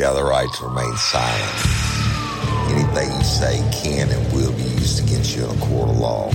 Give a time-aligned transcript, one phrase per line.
[0.00, 1.66] You have the right to remain silent.
[2.72, 6.32] Anything you say can and will be used against you in a court of law.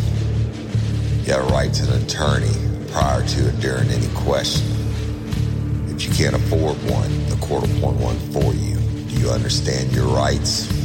[1.24, 2.54] You have a right to an attorney
[2.92, 4.70] prior to or during any question.
[5.90, 8.78] If you can't afford one, the court will appoint one for you.
[9.10, 10.85] Do you understand your rights?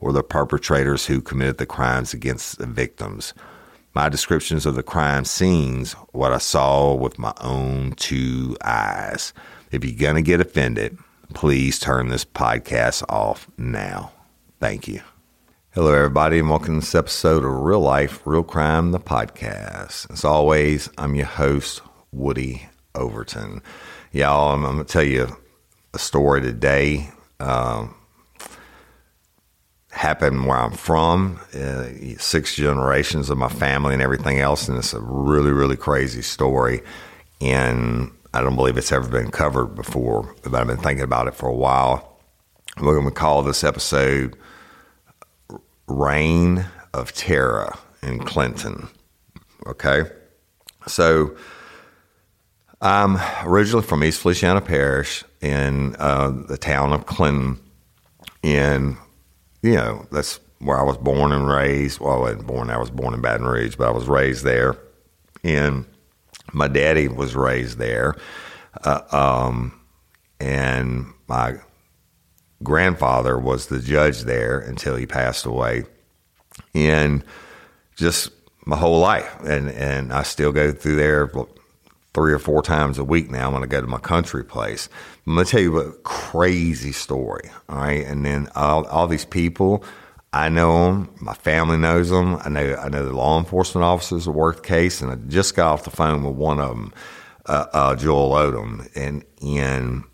[0.00, 3.34] or the perpetrators who committed the crimes against the victims.
[3.94, 9.32] My descriptions of the crime scenes, what I saw with my own two eyes.
[9.70, 10.98] If you're going to get offended,
[11.34, 14.12] please turn this podcast off now.
[14.58, 15.02] Thank you.
[15.72, 20.10] Hello, everybody, and welcome to this episode of Real Life, Real Crime, the podcast.
[20.10, 23.62] As always, I'm your host, Woody Overton.
[24.12, 25.36] Y'all, I'm, I'm going to tell you
[25.94, 27.10] a story today.
[27.38, 27.94] Um,
[29.90, 31.84] happened where I'm from, uh,
[32.18, 36.82] six generations of my family and everything else, and it's a really, really crazy story.
[37.40, 41.34] And I don't believe it's ever been covered before, but I've been thinking about it
[41.34, 42.18] for a while.
[42.80, 44.36] We're going to call this episode
[45.88, 48.88] Reign of Terror in Clinton.
[49.66, 50.04] Okay?
[50.86, 51.36] So,
[52.80, 57.58] I'm originally from East Feliciana Parish in uh, the town of Clinton.
[58.42, 58.96] And,
[59.62, 62.00] you know, that's where I was born and raised.
[62.00, 64.76] Well, I wasn't born, I was born in Baton Rouge, but I was raised there.
[65.42, 65.86] And
[66.52, 68.16] my daddy was raised there.
[68.84, 69.80] Uh, um,
[70.38, 71.56] and my
[72.62, 75.84] grandfather was the judge there until he passed away.
[76.74, 77.24] And
[77.96, 78.30] just
[78.66, 79.40] my whole life.
[79.44, 81.30] And, and I still go through there
[82.12, 84.88] three or four times a week now when I go to my country place.
[85.26, 87.50] I'm going to tell you a crazy story.
[87.68, 88.04] All right.
[88.04, 89.84] And then all, all these people,
[90.32, 91.14] I know them.
[91.20, 92.36] My family knows them.
[92.44, 95.00] I know, I know the law enforcement officers that work the case.
[95.00, 96.92] And I just got off the phone with one of them,
[97.46, 100.04] uh, uh, Joel Odom, and, and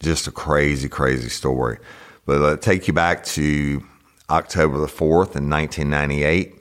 [0.00, 1.78] just a crazy, crazy story.
[2.24, 3.84] But I'll take you back to
[4.28, 6.54] October the 4th in 1998.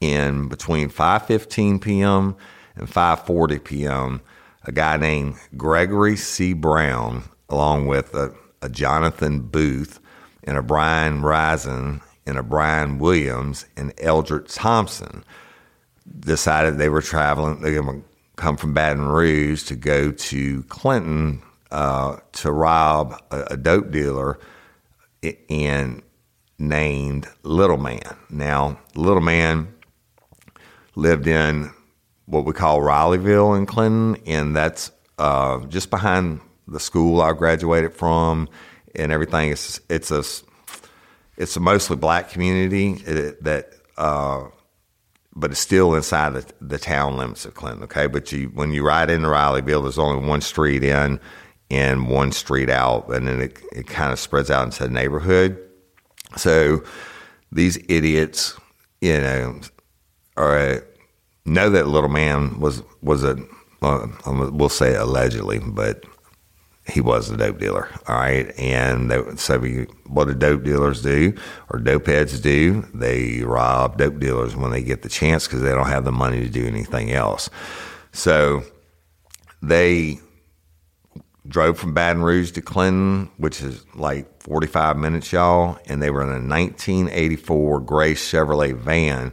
[0.00, 2.36] And between 5.15 p.m.
[2.78, 4.20] and 5:40 p.m.,
[4.64, 6.52] a guy named Gregory C.
[6.52, 10.00] Brown, along with a, a Jonathan Booth
[10.44, 15.24] and a Brian Risen and a Brian Williams and Eldred Thompson,
[16.20, 17.60] decided they were traveling.
[17.60, 18.02] They were
[18.36, 24.38] come from Baton Rouge to go to Clinton uh, to rob a, a dope dealer
[25.50, 26.02] and
[26.58, 28.16] named Little Man.
[28.30, 29.74] Now, Little Man
[30.94, 31.72] lived in
[32.28, 37.94] what we call Rileyville in Clinton, and that's uh, just behind the school I graduated
[37.94, 38.48] from,
[38.94, 39.50] and everything.
[39.50, 40.22] It's it's a
[41.38, 42.94] it's a mostly black community
[43.40, 44.44] that, uh,
[45.34, 47.84] but it's still inside the, the town limits of Clinton.
[47.84, 51.18] Okay, but you when you ride into Rileyville, there's only one street in
[51.70, 55.58] and one street out, and then it it kind of spreads out into the neighborhood.
[56.36, 56.84] So
[57.50, 58.54] these idiots,
[59.00, 59.60] you know,
[60.36, 60.84] are
[61.48, 63.36] know that little man was was a
[63.82, 66.04] uh, we'll say allegedly, but
[66.88, 67.88] he was a dope dealer.
[68.08, 71.34] All right, and they, so we, what do dope dealers do,
[71.70, 72.86] or dope heads do?
[72.94, 76.40] They rob dope dealers when they get the chance because they don't have the money
[76.40, 77.50] to do anything else.
[78.12, 78.64] So
[79.62, 80.18] they
[81.46, 86.22] drove from Baton Rouge to Clinton, which is like 45 minutes, y'all, and they were
[86.22, 89.32] in a 1984 gray Chevrolet van,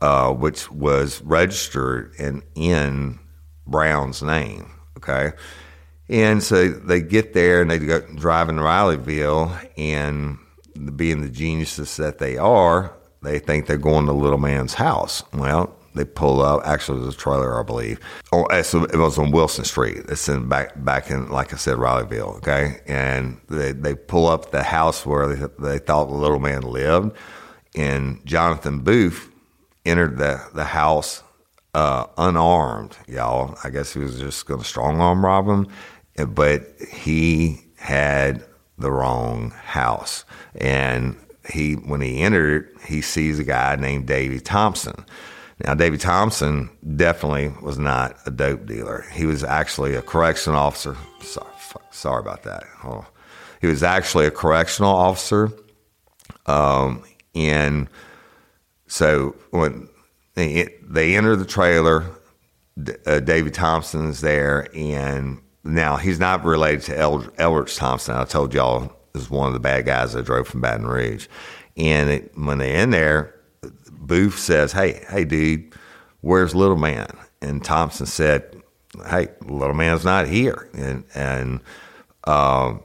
[0.00, 3.18] uh, which was registered in, in
[3.66, 4.70] Brown's name.
[4.96, 5.32] Okay.
[6.08, 10.38] And so they get there and they go driving to Rileyville, and
[10.94, 15.24] being the geniuses that they are, they think they're going to Little Man's house.
[15.32, 16.64] Well, they pull up.
[16.64, 17.98] Actually, it was a trailer, I believe.
[18.30, 20.04] Oh, it was on Wilson Street.
[20.08, 22.36] It's in back back in, like I said, Rileyville.
[22.36, 26.62] Okay, and they they pull up the house where they, they thought the little man
[26.62, 27.16] lived,
[27.74, 29.30] and Jonathan Booth
[29.86, 31.22] entered the the house
[31.74, 32.96] uh, unarmed.
[33.06, 35.68] Y'all, I guess he was just going to strong arm rob him,
[36.34, 38.44] but he had
[38.78, 40.24] the wrong house,
[40.56, 41.16] and
[41.50, 45.04] he when he entered, he sees a guy named Davy Thompson.
[45.64, 49.06] Now, Davy Thompson definitely was not a dope dealer.
[49.12, 50.96] He was actually a correctional officer.
[51.22, 51.50] Sorry,
[51.90, 52.64] sorry about that.
[52.84, 53.06] Oh.
[53.60, 55.50] He was actually a correctional officer.
[56.44, 57.04] Um,
[57.34, 57.88] and
[58.86, 59.88] so when
[60.34, 62.04] they, they enter the trailer,
[63.06, 64.68] uh, Davy Thompson is there.
[64.74, 68.16] And now he's not related to El- Thompson.
[68.16, 71.26] I told y'all is one of the bad guys that drove from Baton Rouge.
[71.76, 73.34] And it, when they're in there,
[73.90, 75.74] Booth says, "Hey, hey, dude,
[76.20, 77.08] where's Little Man?"
[77.42, 78.62] And Thompson said,
[79.08, 81.60] "Hey, Little Man's not here." And and
[82.24, 82.82] um,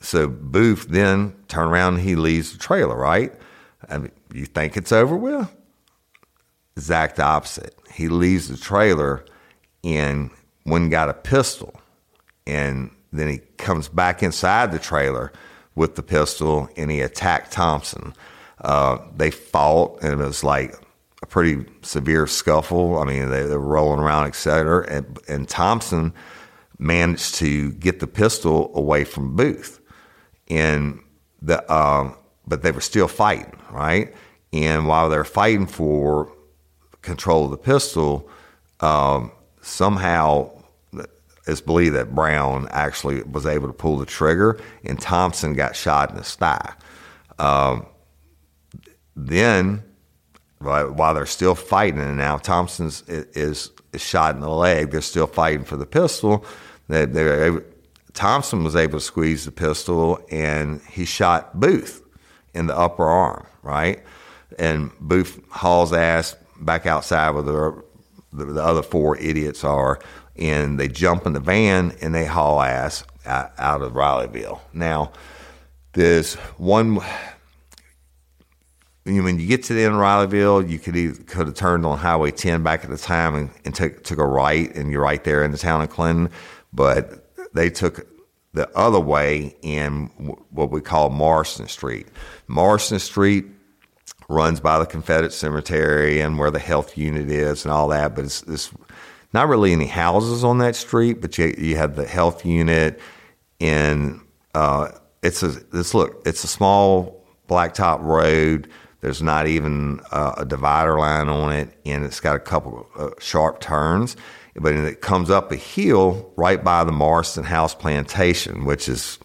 [0.00, 2.96] so Booth then turn around and he leaves the trailer.
[2.96, 3.32] Right?
[3.88, 5.54] I mean, you think it's over with?
[6.76, 7.74] Exact opposite.
[7.92, 9.24] He leaves the trailer
[9.84, 10.30] and
[10.64, 11.80] one got a pistol,
[12.46, 15.32] and then he comes back inside the trailer
[15.76, 18.14] with the pistol and he attacked Thompson.
[18.60, 20.74] Uh, they fought, and it was like
[21.22, 22.98] a pretty severe scuffle.
[22.98, 24.86] I mean, they, they were rolling around, etc.
[24.88, 26.12] And, and Thompson
[26.78, 29.80] managed to get the pistol away from Booth,
[30.48, 31.00] and
[31.40, 32.12] the uh,
[32.46, 34.14] but they were still fighting, right?
[34.52, 36.32] And while they're fighting for
[37.02, 38.28] control of the pistol,
[38.80, 40.50] um, somehow
[41.46, 46.10] it's believed that Brown actually was able to pull the trigger, and Thompson got shot
[46.10, 46.74] in the thigh.
[47.38, 47.86] Um,
[49.14, 49.82] then,
[50.58, 55.26] while they're still fighting, and now Thompson is, is, shot in the leg, they're still
[55.26, 56.44] fighting for the pistol.
[56.88, 57.62] They, they're
[58.12, 62.02] Thompson was able to squeeze the pistol, and he shot Booth
[62.56, 64.02] in the upper arm, right?
[64.58, 67.82] And Booth hauls ass back outside where the,
[68.32, 70.00] the, the other four idiots are,
[70.36, 74.60] and they jump in the van and they haul ass out, out of Rileyville.
[74.72, 75.12] Now,
[75.92, 77.00] there's one
[79.04, 81.96] when you get to the end of Rileyville, you could either, could have turned on
[81.96, 85.22] Highway 10 back at the time and, and took took a right, and you're right
[85.22, 86.28] there in the town of Clinton.
[86.72, 87.24] But
[87.54, 88.06] they took
[88.56, 90.06] the other way in
[90.50, 92.08] what we call Marston Street.
[92.48, 93.44] Marston Street
[94.28, 98.24] runs by the Confederate Cemetery and where the health unit is and all that, but
[98.24, 98.72] it's, it's
[99.32, 102.98] not really any houses on that street, but you, you have the health unit
[103.60, 104.20] and
[104.54, 104.88] uh,
[105.22, 108.68] it's a this look it's a small blacktop road
[109.00, 113.12] there's not even uh, a divider line on it, and it's got a couple of
[113.12, 114.16] uh, sharp turns.
[114.58, 119.18] But it comes up a hill right by the Marston House Plantation, which is,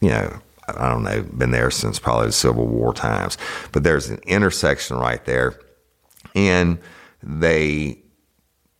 [0.00, 3.36] you know, I don't know, been there since probably the Civil War times.
[3.72, 5.58] But there's an intersection right there,
[6.34, 6.78] and
[7.22, 7.98] they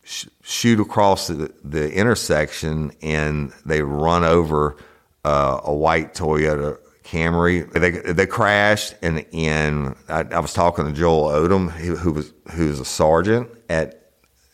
[0.03, 4.77] sh- shoot across the, the, intersection and they run over
[5.25, 7.71] uh, a white Toyota Camry.
[7.71, 12.33] They they crashed, and and I, I was talking to Joel Odom, who, who was
[12.51, 14.00] who was a sergeant at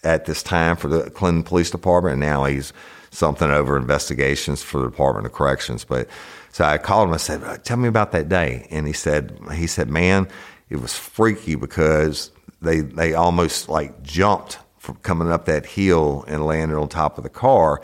[0.08, 2.72] at this time for the Clinton Police Department, and now he's
[3.12, 5.84] something over investigations for the Department of Corrections.
[5.84, 6.08] But
[6.52, 7.14] so I called him.
[7.14, 10.28] I said, uh, "Tell me about that day." And he said, "He said, man,
[10.70, 16.46] it was freaky because they they almost like jumped from coming up that hill and
[16.46, 17.82] landed on top of the car."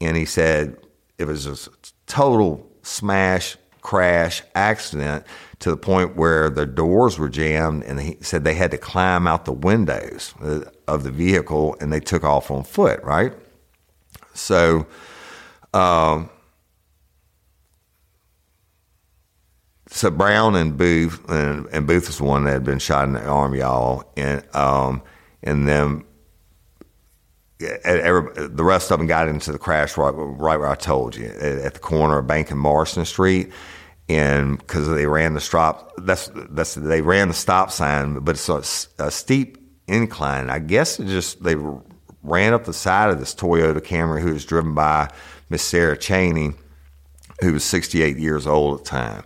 [0.00, 0.76] And he said
[1.18, 1.56] it was a
[2.06, 5.26] total smash crash accident
[5.64, 9.26] to the point where the doors were jammed and he said they had to climb
[9.26, 13.32] out the windows uh, of the vehicle and they took off on foot right?
[14.34, 14.86] So
[15.72, 16.28] um,
[19.88, 23.14] so Brown and Booth and, and, Booth was the one that had been shot in
[23.14, 25.02] the arm, y'all, and um,
[25.42, 26.04] and then
[27.58, 31.72] the rest of them got into the crash right, right where I told you at
[31.72, 33.50] the corner of Bank and Morrison Street,
[34.08, 38.48] and because they ran the stop, that's that's they ran the stop sign, but it's
[38.48, 40.50] a, a steep incline.
[40.50, 41.56] I guess it just they
[42.22, 45.10] ran up the side of this Toyota Camry who was driven by
[45.48, 46.52] Miss Sarah Cheney,
[47.40, 49.24] who was 68 years old at the time,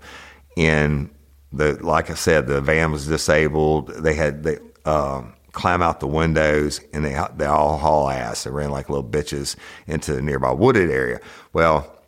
[0.57, 1.11] and
[1.53, 3.89] the like I said, the van was disabled.
[3.89, 4.59] They had they.
[4.85, 8.45] Um, climb out the windows, and they they all haul ass.
[8.45, 9.57] They ran like little bitches
[9.89, 11.21] into the nearby wooded area.
[11.53, 11.99] Well,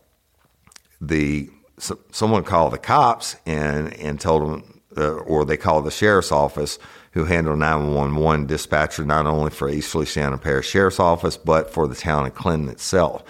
[1.00, 1.50] the
[1.80, 6.30] so, someone called the cops and and told them, uh, or they called the sheriff's
[6.30, 6.78] office,
[7.12, 11.94] who handled 911 dispatcher not only for East Feliciana Parish Sheriff's Office but for the
[11.94, 13.24] town of Clinton itself.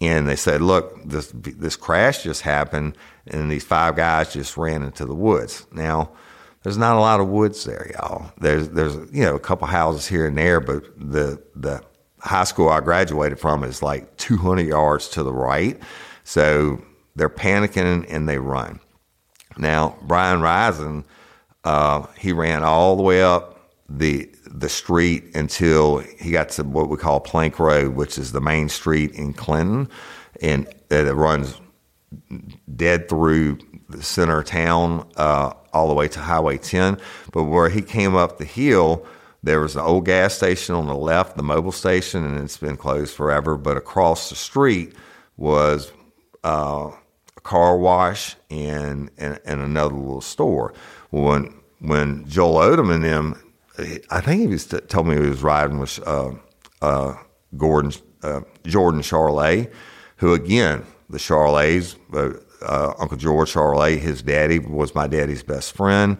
[0.00, 4.82] And they said, "Look, this this crash just happened, and these five guys just ran
[4.82, 6.10] into the woods." Now,
[6.62, 8.32] there's not a lot of woods there, y'all.
[8.40, 11.82] There's there's you know a couple houses here and there, but the the
[12.18, 15.78] high school I graduated from is like 200 yards to the right.
[16.24, 16.82] So
[17.16, 18.80] they're panicking and they run.
[19.56, 21.04] Now, Brian Risen,
[21.64, 23.54] uh, he ran all the way up
[23.88, 28.40] the the street until he got to what we call Plank Road, which is the
[28.40, 29.88] main street in Clinton,
[30.40, 31.60] and it runs
[32.76, 36.98] dead through the center of town uh, all the way to Highway 10.
[37.32, 39.06] But where he came up the hill,
[39.42, 42.76] there was an old gas station on the left, the Mobil station, and it's been
[42.76, 43.56] closed forever.
[43.56, 44.94] But across the street
[45.36, 45.92] was
[46.44, 46.92] uh,
[47.44, 50.74] car wash and, and, and another little store.
[51.10, 53.52] When when Joel Odom and them,
[54.10, 56.32] I think he was t- told me he was riding with uh,
[56.82, 57.14] uh,
[57.56, 59.72] Gordon uh, Jordan Charlet,
[60.16, 62.32] who again the Charlets, uh,
[62.62, 66.16] uh, Uncle George Charlet, his daddy was my daddy's best friend,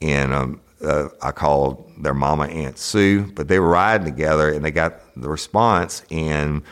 [0.00, 4.64] and um, uh, I called their mama Aunt Sue, but they were riding together and
[4.64, 6.62] they got the response, and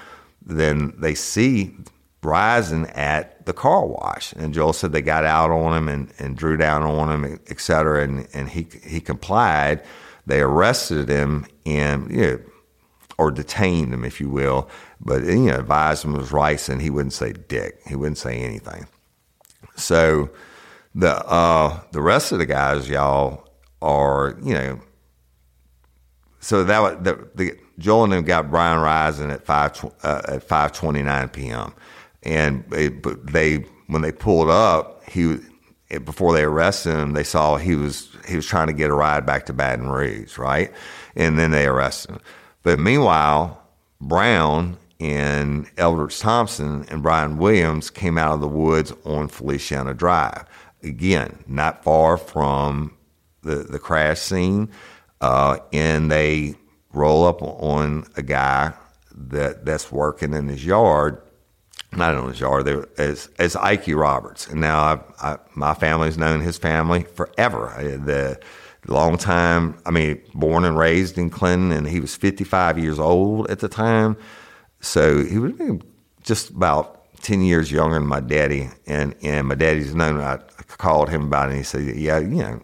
[0.47, 1.75] then they see
[2.27, 4.33] Rising at the car wash.
[4.35, 7.61] And Joel said they got out on him and, and drew down on him, et
[7.61, 9.83] cetera, and, and he, he complied.
[10.27, 12.41] They arrested him and, you know,
[13.19, 14.69] or detained him, if you will,
[15.01, 17.81] but, you know, advised him was rice and he wouldn't say dick.
[17.87, 18.87] He wouldn't say anything.
[19.77, 20.29] So
[20.95, 23.49] the, uh, the rest of the guys, y'all,
[23.81, 24.81] are, you know,
[26.41, 29.73] so that the, the Joel and them got Brian Rising at five
[30.03, 31.75] uh, at five twenty nine p.m
[32.27, 32.69] and
[33.03, 35.39] but they when they pulled up, he
[36.05, 39.25] before they arrested him, they saw he was he was trying to get a ride
[39.25, 40.73] back to Baton Rouge, right?
[41.15, 42.21] And then they arrested him.
[42.65, 43.63] But meanwhile,
[44.01, 50.45] Brown and Eldridge Thompson and Brian Williams came out of the woods on Feliciana Drive.
[50.83, 52.97] Again, not far from
[53.43, 54.69] the, the crash scene.
[55.21, 56.57] Uh, and they
[56.93, 58.73] roll up on a guy
[59.15, 61.23] that that's working in his yard
[61.97, 65.01] not in his yard, there as as Ike Roberts, and now I,
[65.33, 67.75] I, my family's known his family forever.
[67.79, 68.39] The
[68.89, 73.51] long time, I mean, born and raised in Clinton, and he was 55 years old
[73.51, 74.17] at the time,
[74.81, 75.53] so he was
[76.23, 80.21] just about 10 years younger than my daddy, and and my daddy's known.
[80.21, 80.39] I
[80.79, 82.61] called him about it, and he said, "Yeah, you know."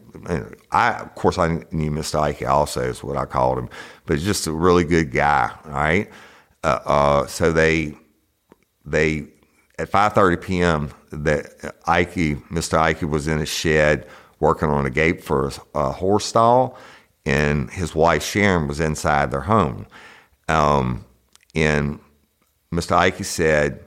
[0.70, 2.20] I of course I knew Mr.
[2.20, 3.68] Ike also is what I called him,
[4.06, 5.50] but just a really good guy.
[5.64, 6.10] Right,
[6.62, 7.96] uh, uh, so they
[8.84, 9.26] they
[9.78, 10.90] at 5:30 p.m.
[11.10, 12.14] that Ike,
[12.50, 12.78] Mr.
[12.78, 14.06] Ike, was in his shed
[14.40, 16.76] working on a gate for a horse stall,
[17.24, 19.86] and his wife Sharon was inside their home.
[20.48, 21.04] Um,
[21.54, 22.00] and
[22.72, 22.92] Mr.
[22.92, 23.80] Ike said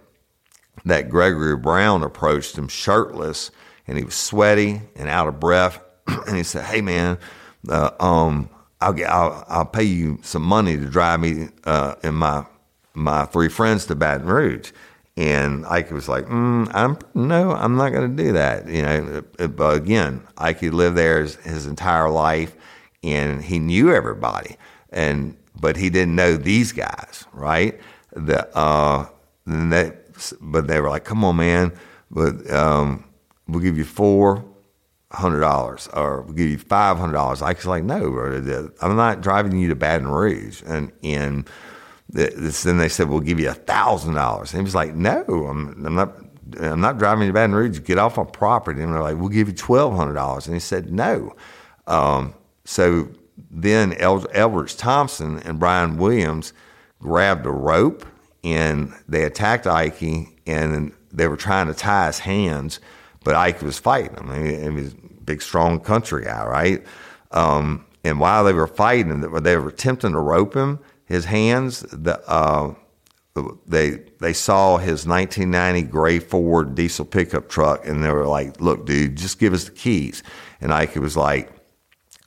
[0.85, 3.51] that Gregory Brown approached him shirtless,
[3.87, 7.17] and he was sweaty and out of breath, and he said, "Hey, man."
[7.67, 8.47] Uh, um,
[8.79, 12.45] I'll, get, I'll, I'll pay you some money to drive me uh, and my
[12.95, 14.71] my three friends to Baton Rouge.
[15.17, 19.23] And Ike was like, mm, "I'm no, I'm not going to do that." You know,
[19.47, 22.53] but again, Ike lived there his, his, entire life,
[23.01, 24.57] and he knew everybody,
[24.89, 27.79] and but he didn't know these guys, right?
[28.11, 29.07] The uh,
[29.45, 31.71] that, but they were like, "Come on, man,
[32.11, 33.05] but um,
[33.47, 34.43] we'll give you four
[35.13, 39.21] hundred dollars, or we'll give you five hundred dollars." Ike's like, "No, bro, I'm not
[39.21, 41.49] driving you to Baton Rouge," and and
[42.09, 45.95] then they said, "We'll give you a thousand dollars." He was like, "No, I'm, I'm,
[45.95, 46.15] not.
[46.59, 47.79] I'm not driving to Baton Rouge.
[47.83, 50.59] Get off my property." And they're like, "We'll give you twelve hundred dollars." And he
[50.59, 51.35] said, "No."
[51.87, 52.33] Um,
[52.63, 53.09] so
[53.51, 54.21] then El-
[54.65, 56.53] Thompson and Brian Williams
[56.99, 58.05] grabbed a rope
[58.43, 62.79] and they attacked Ike and they were trying to tie his hands,
[63.23, 64.29] but Ike was fighting him.
[64.29, 66.85] Mean, he was a big, strong country guy, right?
[67.31, 71.81] Um, and while they were fighting, they were attempting to rope him his hands.
[71.91, 72.75] The, uh,
[73.67, 78.85] they they saw his 1990 gray Ford diesel pickup truck, and they were like, "Look,
[78.85, 80.23] dude, just give us the keys."
[80.61, 81.51] And Ike was like,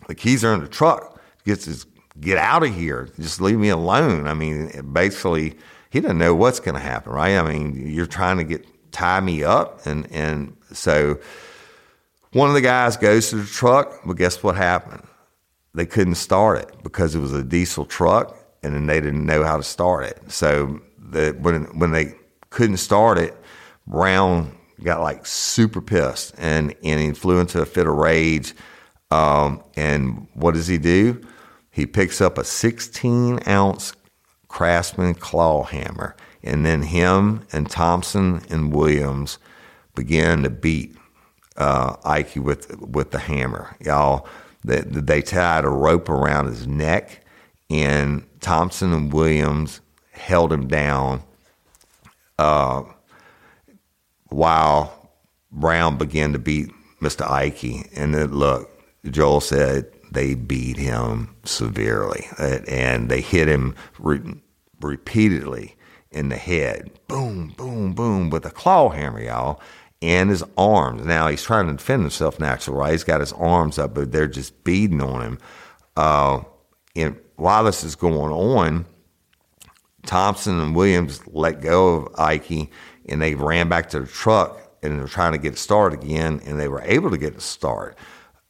[0.06, 1.18] "The keys are in the truck.
[1.44, 1.87] Get his,
[2.20, 3.08] get out of here.
[3.18, 5.56] Just leave me alone." I mean, basically,
[5.90, 7.38] he doesn't know what's going to happen, right?
[7.38, 11.18] I mean, you're trying to get tie me up, and and so
[12.32, 15.08] one of the guys goes to the truck, but guess what happened?
[15.75, 19.44] they couldn't start it because it was a diesel truck, and then they didn't know
[19.44, 20.18] how to start it.
[20.30, 22.14] So the, when when they
[22.50, 23.36] couldn't start it,
[23.86, 28.54] Brown got like super pissed and and he flew into a fit of rage.
[29.10, 31.20] Um, and what does he do?
[31.70, 33.94] He picks up a 16 ounce
[34.48, 39.38] Craftsman claw hammer, and then him and Thompson and Williams
[39.94, 40.96] began to beat
[41.56, 43.76] uh, Ike with with the hammer.
[43.80, 44.26] Y'all,
[44.64, 47.24] they, they tied a rope around his neck,
[47.70, 49.80] and Thompson and Williams
[50.12, 51.22] held him down
[52.38, 52.82] uh,
[54.28, 55.10] while
[55.50, 56.70] Brown began to beat
[57.00, 57.28] Mr.
[57.28, 57.88] Ike.
[57.96, 58.70] And then, look,
[59.04, 64.40] Joel said they beat him severely, and they hit him re-
[64.80, 65.76] repeatedly
[66.10, 66.90] in the head.
[67.08, 69.60] Boom, boom, boom, with a claw hammer, y'all
[70.00, 71.04] and his arms.
[71.04, 72.92] Now he's trying to defend himself naturally, right?
[72.92, 75.38] He's got his arms up, but they're just beating on him.
[75.96, 76.42] Uh,
[76.94, 78.87] and while this is going on,
[80.07, 82.71] Thompson and Williams let go of Ike
[83.09, 86.40] and they ran back to the truck and they're trying to get it started again,
[86.45, 87.99] and they were able to get it started.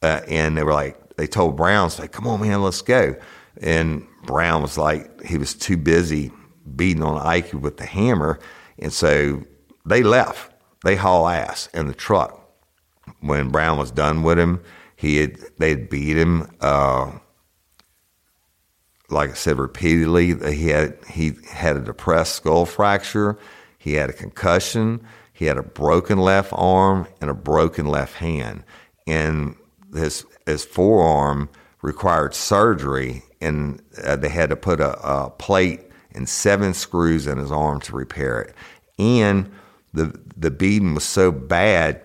[0.03, 3.15] Uh, and they were like, they told Brown, like, come on, man, let's go.
[3.61, 6.31] And Brown was like, he was too busy
[6.75, 8.39] beating on Ike with the hammer.
[8.77, 9.43] And so
[9.85, 10.53] they left
[10.83, 12.35] they haul ass in the truck.
[13.21, 14.61] When Brown was done with him,
[14.95, 16.49] he had they beat him.
[16.61, 17.11] Uh,
[19.09, 23.37] like I said repeatedly, he had he had a depressed skull fracture,
[23.77, 25.01] he had a concussion,
[25.33, 28.63] he had a broken left arm and a broken left hand,
[29.07, 29.55] and
[29.93, 31.49] his his forearm
[31.81, 35.81] required surgery, and uh, they had to put a, a plate
[36.13, 38.55] and seven screws in his arm to repair it,
[38.97, 39.49] and
[39.93, 42.01] the the beating was so bad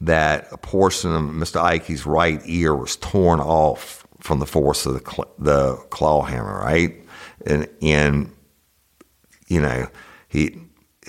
[0.00, 1.60] that a portion of Mr.
[1.60, 6.94] Ike's right ear was torn off from the force of the the claw hammer, right?
[7.46, 8.32] And and
[9.48, 9.88] you know
[10.28, 10.58] he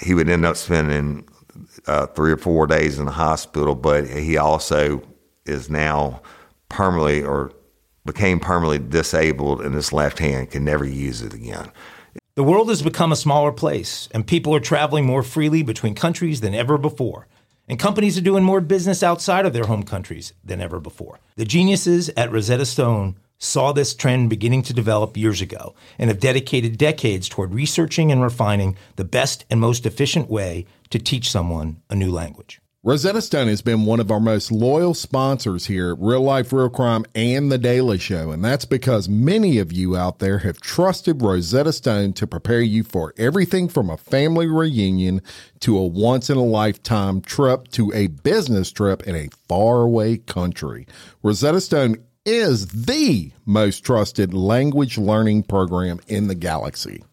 [0.02, 1.28] he would end up spending
[1.88, 5.02] uh, three or four days in the hospital, but he also
[5.46, 6.22] is now
[6.70, 7.52] permanently or
[8.06, 11.72] became permanently disabled in his left hand, can never use it again.
[12.36, 16.42] The world has become a smaller place, and people are traveling more freely between countries
[16.42, 17.28] than ever before.
[17.72, 21.22] And companies are doing more business outside of their home countries than ever before.
[21.38, 26.20] The geniuses at Rosetta Stone saw this trend beginning to develop years ago and have
[26.20, 31.82] dedicated decades toward researching and refining the best and most efficient way to teach someone
[31.90, 32.61] a new language.
[32.84, 36.68] Rosetta Stone has been one of our most loyal sponsors here at Real Life Real
[36.68, 41.22] Crime and The Daily Show, and that's because many of you out there have trusted
[41.22, 45.22] Rosetta Stone to prepare you for everything from a family reunion
[45.60, 50.88] to a once in a lifetime trip to a business trip in a faraway country.
[51.22, 57.04] Rosetta Stone is the most trusted language learning program in the galaxy.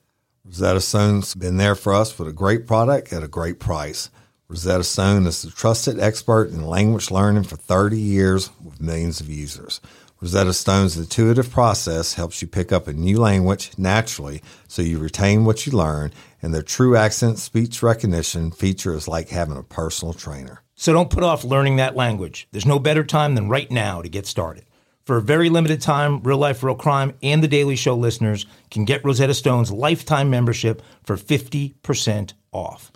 [0.46, 4.09] Rosetta Stone's been there for us with a great product at a great price.
[4.51, 9.29] Rosetta Stone is the trusted expert in language learning for 30 years with millions of
[9.29, 9.79] users.
[10.23, 15.45] Rosetta Stone's intuitive process helps you pick up a new language naturally so you retain
[15.45, 20.15] what you learn, and their true accent speech recognition feature is like having a personal
[20.15, 20.63] trainer.
[20.77, 22.49] So don't put off learning that language.
[22.51, 24.65] There's no better time than right now to get started.
[25.05, 28.87] For a very limited time, Real Life Real Crime and The Daily Show listeners can
[28.87, 32.91] get Rosetta Stone's lifetime membership for 50% off.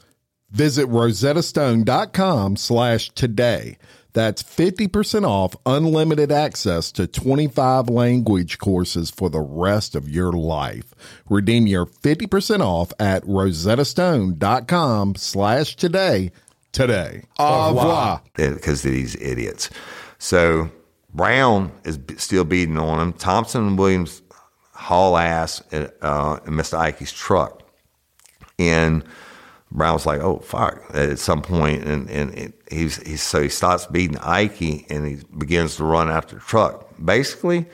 [0.52, 3.78] Visit rosettastone.com slash today.
[4.12, 10.94] That's 50% off unlimited access to 25 language courses for the rest of your life.
[11.30, 16.30] Redeem your 50% off at rosettastone.com slash today
[16.72, 17.22] today.
[17.38, 18.22] Au revoir.
[18.34, 19.70] Because of these idiots.
[20.18, 20.70] So
[21.14, 23.14] Brown is still beating on him.
[23.14, 24.20] Thompson and Williams
[24.74, 26.76] haul ass uh, in Mr.
[26.76, 27.62] Ike's truck.
[28.58, 29.02] And–
[29.74, 33.86] Brown was like, "Oh fuck!" At some point, and and he's, he's so he starts
[33.86, 36.86] beating Ike, and he begins to run after the truck.
[37.02, 37.64] Basically,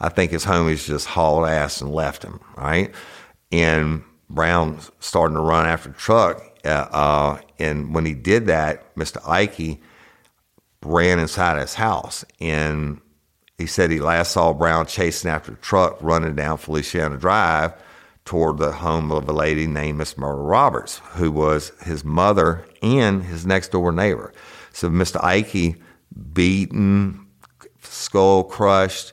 [0.00, 2.92] I think his homies just hauled ass and left him, right?
[3.52, 8.96] And Brown starting to run after the truck, uh, uh, and when he did that,
[8.96, 9.80] Mister Ike
[10.82, 13.00] ran inside his house, and
[13.58, 17.72] he said he last saw Brown chasing after the truck, running down Feliciana Drive
[18.24, 23.22] toward the home of a lady named Miss Myrtle Roberts, who was his mother and
[23.22, 24.32] his next door neighbor.
[24.72, 25.22] So Mr.
[25.22, 25.76] Ikey,
[26.32, 27.26] beaten,
[27.82, 29.12] skull crushed,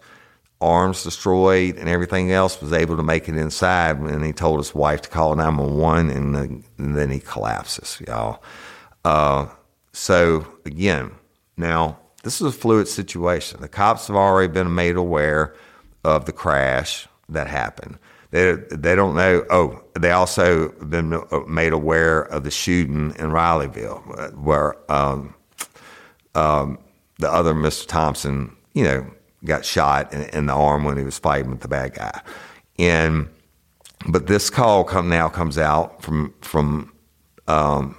[0.62, 3.98] arms destroyed, and everything else, was able to make it inside.
[3.98, 8.42] And he told his wife to call 911, and, the, and then he collapses, y'all.
[9.04, 9.48] Uh,
[9.92, 11.12] so again,
[11.58, 13.62] now this is a fluid situation.
[13.62, 15.56] The cops have already been made aware
[16.04, 17.98] of the crash that happened.
[18.32, 19.46] They, they don't know.
[19.50, 24.00] Oh, they also been made aware of the shooting in Rileyville,
[24.36, 25.36] where um,
[26.34, 26.80] um,
[27.20, 27.88] the other Mr.
[27.88, 29.06] Thompson, you know,
[29.44, 32.22] got shot in, in, the arm when he was fighting with the bad guy.
[32.80, 33.28] And
[34.08, 36.92] but this call come now comes out from from
[37.48, 37.98] um,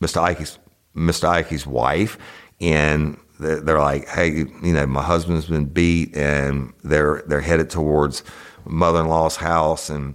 [0.00, 0.22] Mr.
[0.22, 0.58] Ike's
[0.94, 1.28] Mr.
[1.28, 2.16] Ike's wife,
[2.60, 8.22] and they're like, "Hey, you know, my husband's been beat, and they're they're headed towards
[8.64, 10.14] mother-in-law's house." And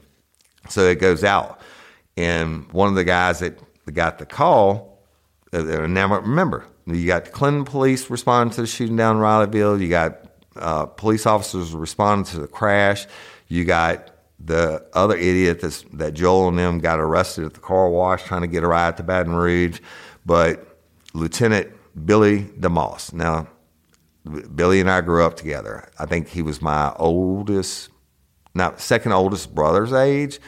[0.69, 1.59] so it goes out,
[2.17, 3.59] and one of the guys that
[3.93, 4.99] got the call,
[5.53, 9.81] uh, now remember, you got the Clinton police responding to the shooting down in Rileyville.
[9.81, 13.05] You got uh, police officers responding to the crash.
[13.47, 17.89] You got the other idiot that's, that Joel and them got arrested at the car
[17.89, 19.79] wash trying to get a ride to Baton Rouge.
[20.25, 20.79] But
[21.13, 21.71] Lieutenant
[22.05, 23.13] Billy DeMoss.
[23.13, 23.47] Now,
[24.55, 25.89] Billy and I grew up together.
[25.97, 27.89] I think he was my oldest,
[28.53, 30.39] not second oldest brother's age,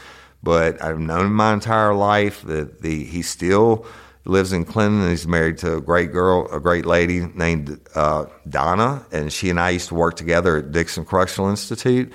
[0.41, 2.43] but I've known him my entire life.
[2.43, 3.85] The, the he still
[4.25, 5.01] lives in Clinton.
[5.01, 9.49] and He's married to a great girl, a great lady named uh, Donna, and she
[9.49, 12.11] and I used to work together at Dixon Correctional Institute.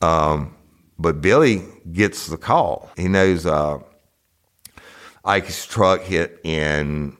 [0.00, 0.54] Um,
[0.98, 2.90] but Billy gets the call.
[2.96, 3.78] He knows uh,
[5.24, 7.16] Ike's truck hit and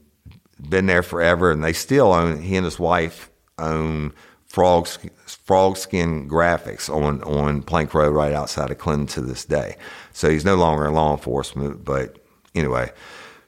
[0.69, 2.43] been there forever, and they still own.
[2.43, 4.13] He and his wife own
[4.47, 4.89] Frog
[5.27, 9.77] Frog Skin Graphics on on Plank Road, right outside of Clinton, to this day.
[10.13, 12.19] So he's no longer in law enforcement, but
[12.55, 12.93] anyway.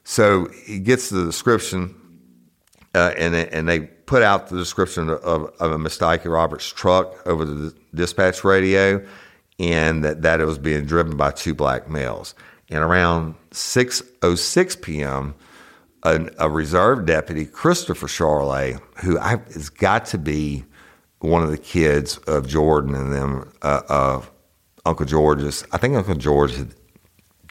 [0.05, 1.95] So he gets the description,
[2.95, 6.07] uh, and and they put out the description of, of a.
[6.07, 9.05] Ike Roberts truck over the dispatch radio,
[9.59, 12.35] and that, that it was being driven by two black males.
[12.69, 15.35] And around 6:06 p.m.,
[16.03, 20.65] a, a, reserve deputy, Christopher Charlet, who I, has got to be
[21.21, 24.31] one of the kids of Jordan and them, uh, of
[24.85, 25.65] Uncle George's.
[25.73, 26.75] I think Uncle George had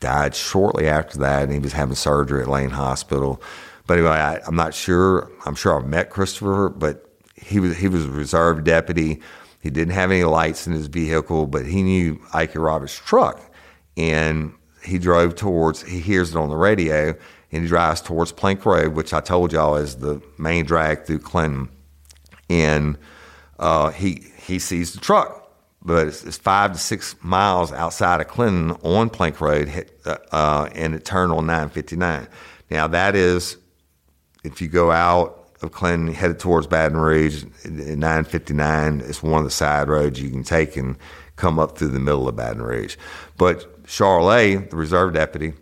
[0.01, 3.41] died shortly after that, and he was having surgery at Lane Hospital.
[3.87, 5.31] But anyway, I, am not sure.
[5.45, 9.21] I'm sure I've met Christopher, but he was he was a reserve deputy.
[9.61, 13.53] He didn't have any lights in his vehicle, but he knew Ike Roberts' truck,
[13.95, 15.83] and he drove towards.
[15.83, 17.15] He hears it on the radio,
[17.51, 21.19] and he drives towards Plank Road, which I told y'all is the main drag through
[21.19, 21.69] Clinton.
[22.49, 22.97] And
[23.59, 25.41] uh, he he sees the truck
[25.83, 30.69] but it's, it's, five to six miles outside of Clinton on Plank Road, uh, uh
[30.75, 32.27] and it turned on 959.
[32.69, 33.57] Now that is,
[34.43, 39.51] if you go out of Clinton headed towards Baton Rouge, 959 is one of the
[39.51, 40.97] side roads you can take and
[41.35, 42.95] come up through the middle of Baton Rouge.
[43.37, 45.53] But Charlet, the reserve deputy,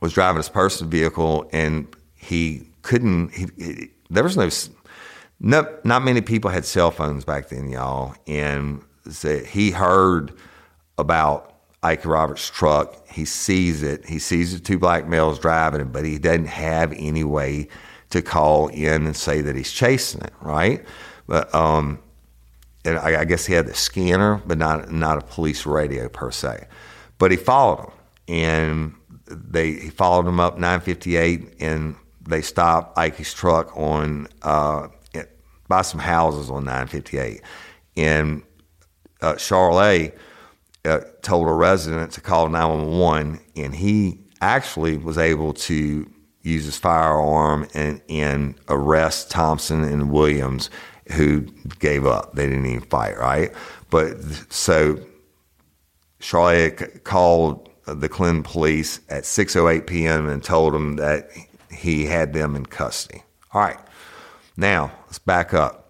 [0.00, 3.32] was driving his personal vehicle and he couldn't.
[3.32, 4.48] He, he, there was no,
[5.40, 10.32] no, not many people had cell phones back then, y'all, and that he heard
[10.96, 13.08] about Ike Roberts' truck.
[13.08, 14.06] He sees it.
[14.06, 17.68] He sees the two black males driving it, but he doesn't have any way
[18.10, 20.84] to call in and say that he's chasing it, right?
[21.26, 22.00] But um,
[22.84, 26.30] and I, I guess he had the scanner, but not not a police radio per
[26.30, 26.66] se.
[27.18, 27.92] But he followed him,
[28.28, 28.94] and
[29.30, 34.88] they he followed him up 958, and they stopped Ike's truck on uh,
[35.68, 37.42] by some houses on 958,
[37.96, 38.42] and
[39.20, 40.16] uh, Charlet
[40.84, 46.08] uh, told a resident to call 911, and he actually was able to
[46.42, 50.70] use his firearm and, and arrest Thompson and Williams,
[51.12, 51.42] who
[51.78, 52.34] gave up.
[52.34, 53.52] They didn't even fight, right?
[53.90, 54.16] But
[54.50, 54.98] so
[56.20, 60.28] Charlet called the Clinton police at 6:08 p.m.
[60.28, 61.30] and told them that
[61.70, 63.22] he had them in custody.
[63.52, 63.78] All right,
[64.56, 65.88] now let's back up.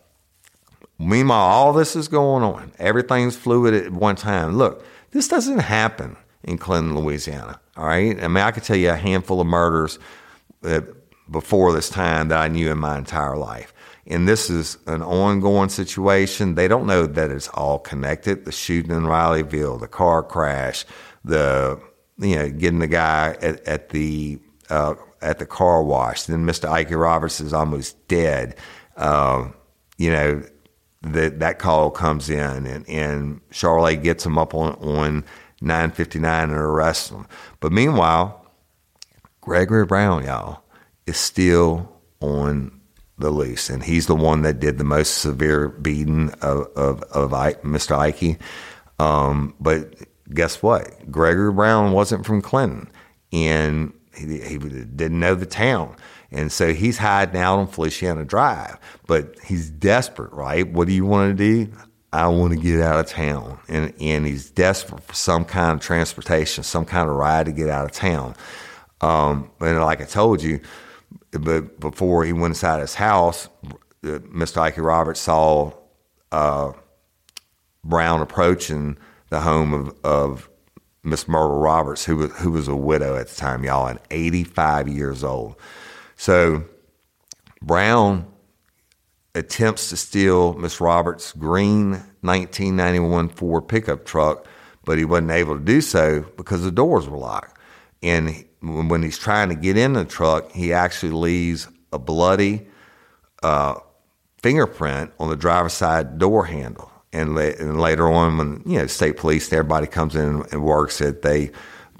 [0.98, 2.72] Meanwhile, all this is going on.
[2.78, 4.56] Everything's fluid at one time.
[4.56, 7.61] Look, this doesn't happen in Clinton, Louisiana.
[7.76, 8.20] All right.
[8.22, 9.98] I mean, I could tell you a handful of murders
[10.64, 10.80] uh,
[11.30, 13.72] before this time that I knew in my entire life.
[14.08, 16.54] And this is an ongoing situation.
[16.54, 18.44] They don't know that it's all connected.
[18.44, 20.84] The shooting in Rileyville, the car crash,
[21.24, 21.80] the
[22.18, 24.38] you know getting the guy at, at the
[24.70, 26.24] uh, at the car wash.
[26.24, 26.68] Then Mr.
[26.68, 28.57] Ike Roberts is almost dead.
[28.96, 29.48] Uh,
[29.96, 30.42] you know,
[31.02, 35.24] that that call comes in and, and Charlet gets him up on, on
[35.61, 37.26] 959 and arrests him.
[37.61, 38.46] But meanwhile,
[39.40, 40.62] Gregory Brown, y'all,
[41.07, 42.81] is still on
[43.18, 43.70] the loose.
[43.70, 47.96] And he's the one that did the most severe beating of, of, of Ike, Mr.
[47.96, 48.40] Ike.
[48.98, 49.94] Um, but
[50.33, 51.11] guess what?
[51.11, 52.91] Gregory Brown wasn't from Clinton.
[53.33, 55.97] And he, he didn't know the town.
[56.31, 60.71] And so he's hiding out on Feliciana Drive, but he's desperate, right?
[60.71, 61.73] What do you want to do?
[62.12, 63.59] I want to get out of town.
[63.69, 67.69] And, and he's desperate for some kind of transportation, some kind of ride to get
[67.69, 68.35] out of town.
[69.01, 70.61] Um, and like I told you,
[71.31, 73.49] but before he went inside his house,
[74.05, 74.59] uh, Mr.
[74.59, 75.73] Ike Roberts saw
[76.33, 76.73] uh,
[77.85, 78.99] Brown approaching
[79.31, 80.51] the home of, of
[81.03, 84.88] Miss Myrtle Roberts, who was, who was a widow at the time, y'all, and 85
[84.88, 85.57] years old.
[86.17, 86.64] So
[87.62, 88.27] Brown
[89.35, 91.91] attempts to steal Miss Roberts' green
[92.23, 94.47] 1991 Ford pickup truck,
[94.85, 97.59] but he wasn't able to do so because the doors were locked.
[98.03, 102.67] And when he's trying to get in the truck, he actually leaves a bloody
[103.43, 103.77] uh,
[104.38, 106.88] fingerprint on the driver's side door handle.
[107.12, 111.01] And, la- and, later on, when you know state police, everybody comes in and works
[111.01, 111.51] it, they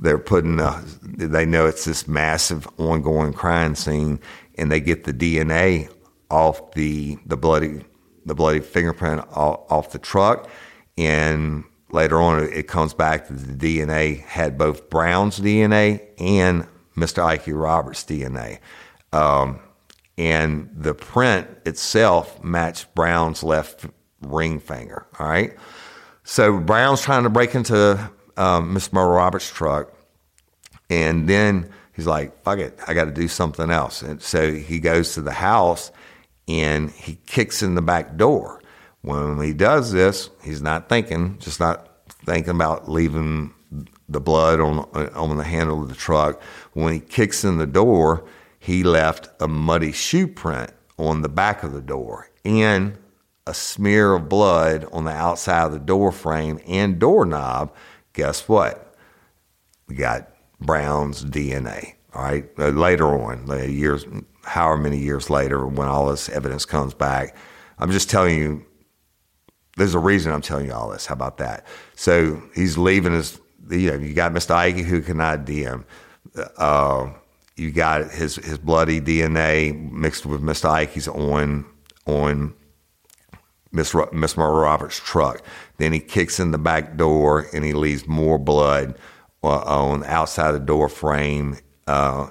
[0.01, 4.21] they're putting uh, they know it's this massive ongoing crime scene,
[4.57, 5.91] and they get the DNA
[6.31, 7.85] off the the bloody
[8.27, 10.49] the bloody fingerprint off, off the truck,
[10.97, 16.67] and later on it comes back that the DNA had both Brown's DNA and
[16.97, 17.25] Mr.
[17.25, 18.59] Ike Roberts' DNA.
[19.13, 19.61] Um,
[20.19, 23.87] and the print itself matched Brown's left
[24.21, 25.07] ring finger.
[25.19, 25.57] All right.
[26.25, 29.93] So Brown's trying to break into um, Miss Myrtle Roberts' truck.
[30.91, 34.03] And then he's like, fuck it, I got to do something else.
[34.03, 35.91] And so he goes to the house
[36.47, 38.63] and he kicks in the back door.
[39.03, 41.89] When he does this, he's not thinking, just not
[42.25, 43.55] thinking about leaving
[44.09, 44.79] the blood on
[45.15, 46.43] on the handle of the truck.
[46.73, 48.25] When he kicks in the door,
[48.59, 52.97] he left a muddy shoe print on the back of the door and
[53.49, 57.75] a smear of blood on the outside of the door frame and doorknob.
[58.13, 58.95] Guess what?
[59.87, 60.29] We got
[60.61, 61.95] Brown's DNA.
[62.15, 62.47] All right.
[62.59, 64.05] Uh, later on, years,
[64.45, 67.35] however many years later, when all this evidence comes back,
[67.79, 68.65] I'm just telling you.
[69.77, 71.07] There's a reason I'm telling you all this.
[71.07, 71.65] How about that?
[71.95, 73.41] So he's leaving his.
[73.71, 74.51] You know, you got Mr.
[74.51, 75.85] Ike who can ID him.
[76.57, 77.13] Uh,
[77.55, 80.69] you got his his bloody DNA mixed with Mr.
[80.69, 81.65] Ike's on
[82.07, 82.55] on
[83.73, 85.43] Miss Miss Myrtle Roberts' truck.
[85.77, 88.99] Then he kicks in the back door and he leaves more blood
[89.43, 92.31] uh, on outside the door frame, uh,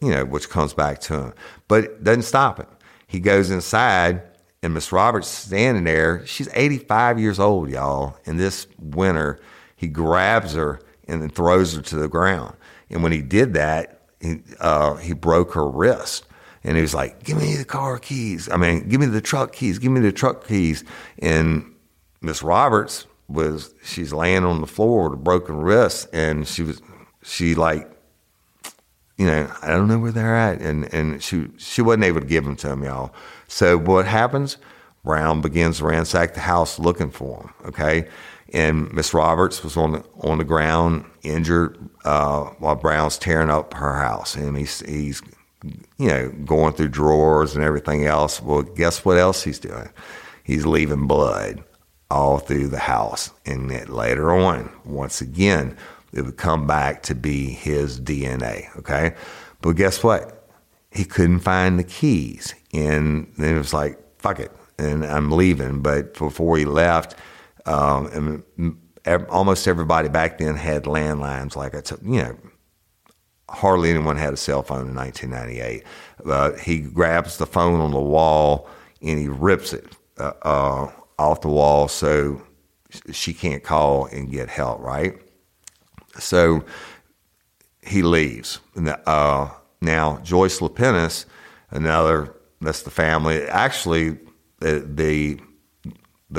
[0.00, 1.34] you know, which comes back to him.
[1.68, 2.68] But it doesn't stop him.
[3.06, 4.22] He goes inside,
[4.62, 6.26] and Miss Roberts standing there.
[6.26, 8.16] She's 85 years old, y'all.
[8.26, 9.38] And this winter,
[9.76, 12.56] he grabs her and then throws her to the ground.
[12.90, 16.26] And when he did that, he, uh, he broke her wrist.
[16.64, 18.48] And he was like, Give me the car keys.
[18.50, 19.78] I mean, give me the truck keys.
[19.78, 20.82] Give me the truck keys.
[21.18, 21.74] And
[22.20, 26.82] Miss Roberts was she's laying on the floor with a broken wrist and she was
[27.22, 27.90] she like
[29.16, 32.26] you know I don't know where they're at and and she she wasn't able to
[32.26, 33.14] give them to him y'all
[33.48, 34.58] so what happens
[35.04, 38.08] Brown begins to ransack the house looking for him okay
[38.52, 43.72] and Miss Roberts was on the on the ground injured uh, while Brown's tearing up
[43.74, 45.22] her house and he's he's
[45.98, 49.88] you know going through drawers and everything else well guess what else he's doing
[50.42, 51.64] he's leaving blood
[52.14, 53.30] all through the house.
[53.44, 55.76] And that later on, once again,
[56.12, 58.74] it would come back to be his DNA.
[58.78, 59.14] Okay.
[59.60, 60.48] But guess what?
[60.92, 62.54] He couldn't find the keys.
[62.72, 64.52] And then it was like, fuck it.
[64.78, 65.82] And I'm leaving.
[65.82, 67.16] But before he left,
[67.66, 68.44] um,
[69.28, 71.56] almost everybody back then had landlines.
[71.56, 72.36] Like I took, you know,
[73.48, 75.84] hardly anyone had a cell phone in 1998.
[76.24, 78.68] Uh, he grabs the phone on the wall
[79.02, 82.40] and he rips it uh, uh, off the wall so
[83.12, 85.20] she can't call and get help, right?
[86.18, 86.64] So
[87.82, 88.60] he leaves.
[88.76, 91.26] Uh, now, Joyce Lapenis,
[91.70, 93.42] another, that's the family.
[93.46, 94.18] Actually,
[94.60, 95.40] the, the,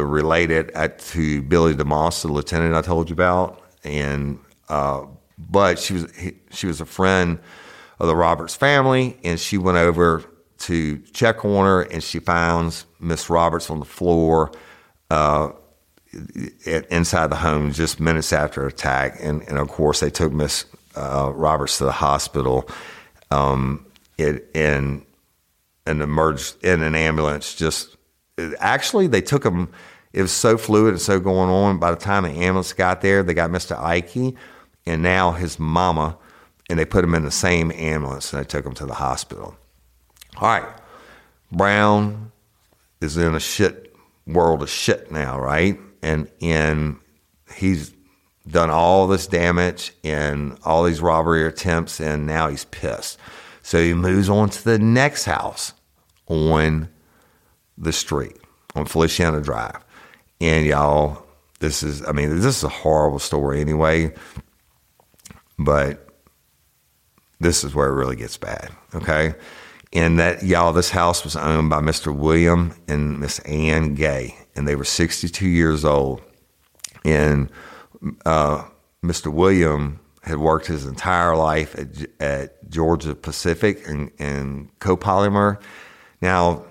[0.04, 5.06] related at, to Billy DeMoss, the lieutenant I told you about, and uh,
[5.38, 7.39] but she was he, she was a friend
[8.00, 10.24] of the Roberts family, and she went over
[10.60, 14.52] to check on her, and she finds Miss Roberts on the floor
[15.10, 15.50] uh,
[16.89, 19.17] inside the home just minutes after attack.
[19.21, 22.69] And, and of course, they took Miss uh, Roberts to the hospital
[23.32, 23.86] um,
[24.17, 24.50] it,
[25.86, 27.56] emerged in an ambulance.
[27.56, 27.98] Just
[28.60, 29.69] actually, they took him.
[30.13, 31.78] It was so fluid and so going on.
[31.78, 33.78] By the time the ambulance got there, they got Mr.
[33.78, 34.36] Ike
[34.86, 36.17] and now his mama,
[36.69, 39.56] and they put him in the same ambulance and they took him to the hospital.
[40.38, 40.78] All right,
[41.52, 42.32] Brown
[43.02, 43.95] is in a shit
[44.28, 45.80] world of shit now, right?
[46.02, 46.98] And and
[47.56, 47.93] he's
[48.48, 53.17] done all this damage and all these robbery attempts, and now he's pissed.
[53.62, 55.74] So he moves on to the next house
[56.28, 56.89] on
[57.78, 58.38] the street
[58.76, 59.84] on Feliciana Drive,
[60.41, 61.26] And y'all,
[61.60, 64.13] this is, I mean, this is a horrible story anyway,
[65.58, 66.08] but
[67.39, 68.70] this is where it really gets bad.
[68.94, 69.36] Okay.
[69.94, 72.15] And that, y'all, this house was owned by Mr.
[72.15, 76.22] William and Miss Ann Gay, and they were 62 years old.
[77.06, 77.50] And
[78.26, 78.65] uh,
[79.04, 79.32] Mr.
[79.32, 85.62] William had worked his entire life at, at Georgia Pacific and, and copolymer.
[86.20, 86.65] Now,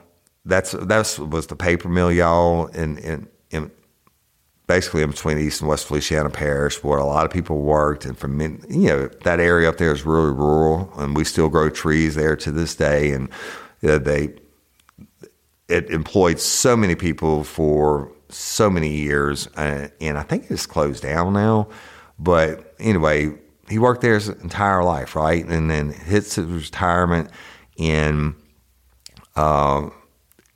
[0.44, 3.70] that's that was the paper mill, y'all, in, in, in
[4.66, 8.16] basically in between East and West Feliciana Parish, where a lot of people worked, and
[8.16, 12.14] from you know that area up there is really rural, and we still grow trees
[12.14, 13.28] there to this day, and
[13.82, 14.34] uh, they
[15.68, 21.02] it employed so many people for so many years, uh, and I think it's closed
[21.02, 21.68] down now.
[22.18, 23.34] But anyway,
[23.68, 27.30] he worked there his entire life, right, and then hits his retirement,
[27.76, 28.34] in,
[29.36, 29.88] uh,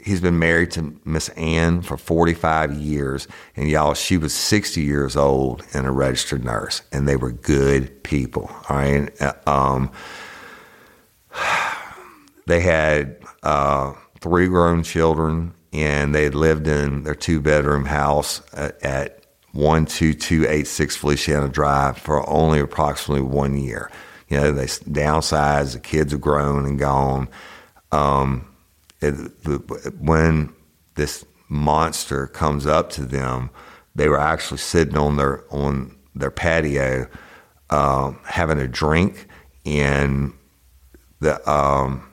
[0.09, 3.29] he's been married to Miss Ann for 45 years.
[3.55, 8.03] And y'all, she was 60 years old and a registered nurse, and they were good
[8.03, 8.51] people.
[8.69, 9.11] All right.
[9.47, 9.91] Um,
[12.47, 18.41] they had uh, three grown children, and they had lived in their two bedroom house
[18.55, 23.91] at, at 12286 Feliciana Drive for only approximately one year.
[24.29, 27.29] You know, they downsized, the kids are grown and gone.
[27.93, 28.48] Um,
[29.01, 30.55] when
[30.95, 33.51] this monster comes up to them,
[33.95, 37.09] they were actually sitting on their on their patio
[37.71, 39.27] um, having a drink,
[39.65, 40.33] and
[41.21, 42.09] the um,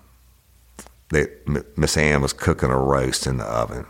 [1.77, 3.85] Miss Ann was cooking a roast in the oven.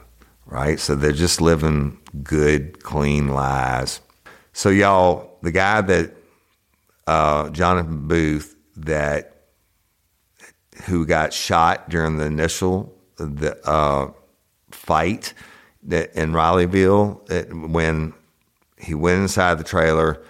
[0.47, 3.99] Right, so they're just living good, clean lives.
[4.53, 6.12] So y'all, the guy that
[7.08, 9.35] uh, Jonathan Booth that
[10.84, 14.12] who got shot during the initial the uh,
[14.72, 15.34] fight
[15.84, 18.14] that in Rileyville that when
[18.78, 20.22] he went inside the trailer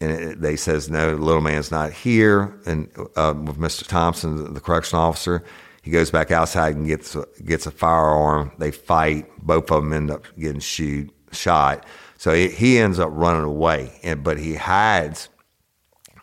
[0.00, 3.86] and it, they says no, the little man's not here, and uh, with Mr.
[3.86, 5.42] Thompson, the correction officer,
[5.82, 8.52] he goes back outside and gets a, gets a firearm.
[8.58, 9.26] They fight.
[9.38, 11.86] Both of them end up getting shoot shot.
[12.18, 15.30] So he, he ends up running away, and but he hides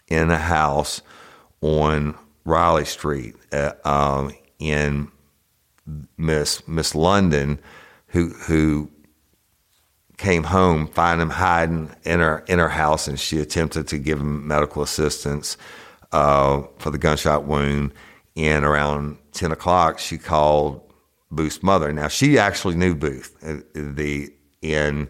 [0.07, 1.01] in a house
[1.61, 5.09] on Riley Street uh, um, in
[6.17, 7.59] Miss Miss London,
[8.07, 8.89] who who
[10.17, 14.19] came home, find him hiding in her in her house, and she attempted to give
[14.19, 15.57] him medical assistance
[16.11, 17.93] uh, for the gunshot wound.
[18.35, 20.81] And around ten o'clock, she called
[21.29, 21.91] Booth's mother.
[21.93, 23.35] Now she actually knew Booth.
[23.43, 25.09] Uh, the in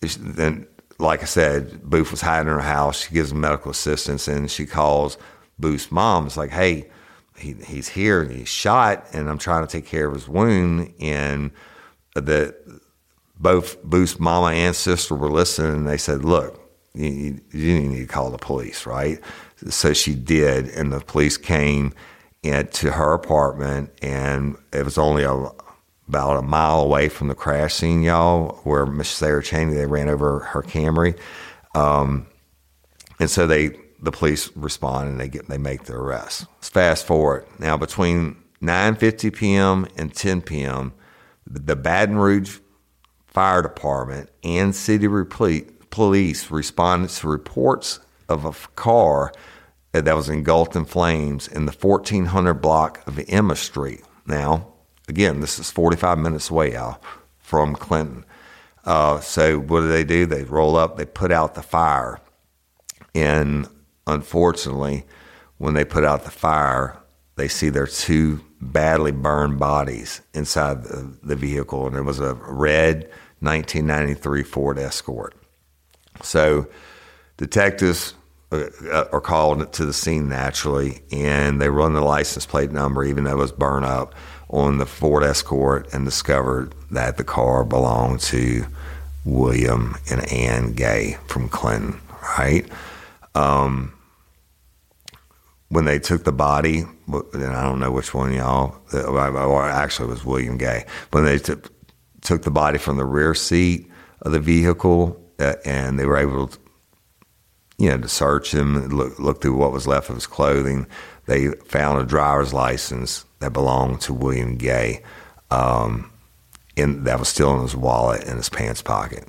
[0.00, 0.66] then,
[0.98, 3.04] like I said, Booth was hiding in her house.
[3.04, 5.18] She gives him medical assistance, and she calls
[5.58, 6.26] Booth's mom.
[6.26, 6.88] It's like, hey,
[7.36, 10.92] he, he's here and he's shot, and I'm trying to take care of his wound.
[11.00, 11.50] And
[12.14, 12.54] the
[13.38, 16.60] both Booth's mama and sister were listening, and they said, look,
[16.94, 19.20] you, you need to call the police, right?
[19.68, 21.94] So she did, and the police came
[22.42, 25.50] to her apartment, and it was only a
[26.08, 30.08] about a mile away from the crash scene, y'all, where Miss Sarah Cheney they ran
[30.08, 31.18] over her Camry,
[31.74, 32.26] um,
[33.20, 36.46] and so they the police respond and they get they make the arrest.
[36.56, 39.86] Let's fast forward now between 9:50 p.m.
[39.96, 40.92] and 10 p.m.
[41.46, 42.58] The Baton Rouge
[43.26, 45.08] Fire Department and city
[45.90, 49.32] police responded to reports of a car
[49.92, 54.02] that was engulfed in flames in the 1400 block of Emma Street.
[54.26, 54.74] Now,
[55.08, 57.02] Again, this is 45 minutes away out
[57.38, 58.26] from Clinton.
[58.84, 60.26] Uh, so what do they do?
[60.26, 62.20] They roll up, they put out the fire.
[63.14, 63.66] And
[64.08, 65.04] unfortunately,
[65.58, 66.98] when they put out the fire,
[67.36, 71.86] they see their two badly burned bodies inside the, the vehicle.
[71.86, 73.08] And it was a red
[73.40, 75.34] 1993 Ford Escort.
[76.22, 76.66] So
[77.36, 78.14] detectives
[78.50, 78.64] uh,
[79.12, 83.32] are called to the scene naturally, and they run the license plate number, even though
[83.32, 84.14] it was burned up
[84.48, 88.64] on the Ford Escort and discovered that the car belonged to
[89.24, 92.00] William and Ann Gay from Clinton,
[92.38, 92.66] right?
[93.34, 93.92] Um,
[95.68, 100.12] when they took the body, and I don't know which one y'all, or actually it
[100.12, 101.70] was William Gay, when they took,
[102.22, 103.90] took the body from the rear seat
[104.22, 106.58] of the vehicle uh, and they were able to,
[107.76, 110.86] you know, to search him, look, look through what was left of his clothing,
[111.26, 115.02] they found a driver's license that belonged to William Gay.
[115.50, 116.10] Um,
[116.76, 119.26] that was still in his wallet in his pants pocket.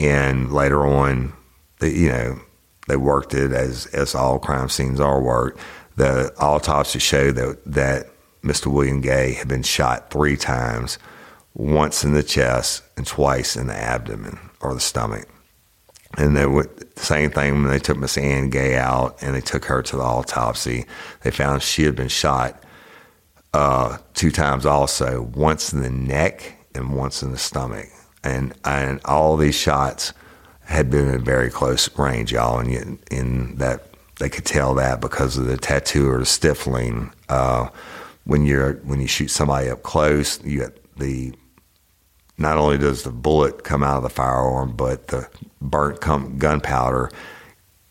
[0.00, 1.34] And later on,
[1.82, 2.40] you know,
[2.88, 5.60] they worked it as as all crime scenes are worked.
[5.96, 8.06] The autopsy showed that that
[8.42, 8.66] Mr.
[8.66, 10.98] William Gay had been shot three times
[11.54, 15.28] once in the chest and twice in the abdomen or the stomach.
[16.16, 19.66] And they the same thing when they took Miss Ann Gay out and they took
[19.66, 20.86] her to the autopsy.
[21.22, 22.62] They found she had been shot
[23.52, 27.86] uh, two times also, once in the neck and once in the stomach.
[28.24, 30.12] And and all these shots
[30.68, 33.84] had been at very close range, y'all, and in, that
[34.18, 37.10] they could tell that because of the tattoo or the stippling.
[37.28, 37.68] Uh,
[38.24, 41.32] when you're when you shoot somebody up close, you get the
[42.36, 45.28] not only does the bullet come out of the firearm, but the
[45.60, 46.00] burnt
[46.38, 47.10] gunpowder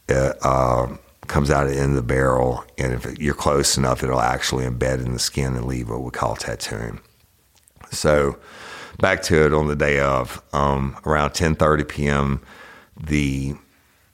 [0.10, 4.04] uh, uh, comes out at the end of the barrel, and if you're close enough,
[4.04, 7.00] it'll actually embed in the skin and leave what we call tattooing.
[7.92, 8.38] So,
[9.00, 12.42] back to it on the day of um, around 10:30 p.m.
[13.00, 13.56] The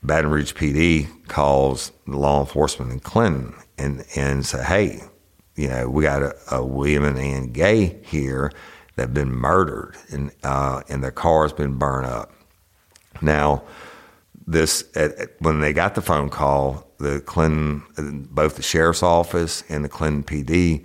[0.04, 5.04] Baton Rouge PD calls the law enforcement in Clinton and and say, "Hey,
[5.56, 8.52] you know, we got a, a William and Ann Gay here
[8.96, 12.32] that have been murdered, and uh, and their car's been burned up."
[13.22, 13.64] Now,
[14.46, 19.86] this at, when they got the phone call, the Clinton, both the sheriff's office and
[19.86, 20.84] the Clinton PD,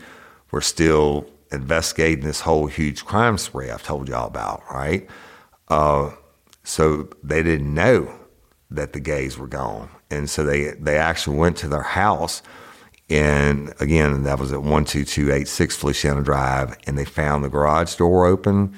[0.50, 5.08] were still investigating this whole huge crime spree I've told y'all about, right?
[5.68, 6.10] Uh,
[6.68, 8.12] so they didn't know
[8.70, 12.42] that the gays were gone, and so they they actually went to their house.
[13.10, 18.74] And again, that was at 12286 Feliciana Drive, and they found the garage door open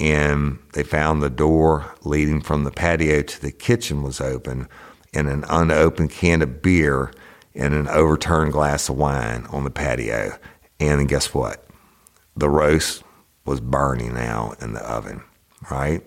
[0.00, 4.68] and they found the door leading from the patio to the kitchen was open
[5.12, 7.12] and an unopened can of beer
[7.54, 10.38] and an overturned glass of wine on the patio.
[10.78, 11.66] And guess what?
[12.36, 13.02] The roast
[13.44, 15.22] was burning now in the oven,
[15.70, 16.04] right?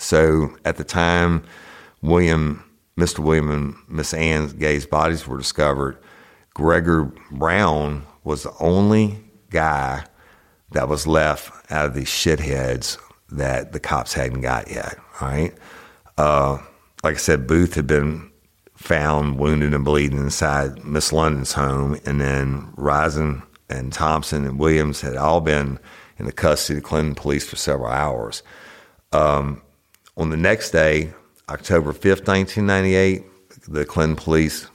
[0.00, 1.44] So at the time,
[2.00, 2.64] William,
[2.96, 3.18] Mr.
[3.18, 5.98] William and Miss Ann's Gay's bodies were discovered,
[6.54, 10.04] Gregory Brown was the only guy
[10.72, 12.96] that was left out of these shitheads
[13.30, 14.96] that the cops hadn't got yet.
[15.20, 15.52] Right?
[16.16, 16.58] Uh,
[17.04, 18.30] like I said, Booth had been
[18.76, 25.02] found wounded and bleeding inside Miss London's home, and then Rising and Thompson and Williams
[25.02, 25.78] had all been
[26.18, 28.42] in the custody of the Clinton police for several hours.
[29.12, 29.60] Um,
[30.16, 31.12] on the next day,
[31.48, 33.24] October 5th, 1998,
[33.68, 34.66] the Clinton police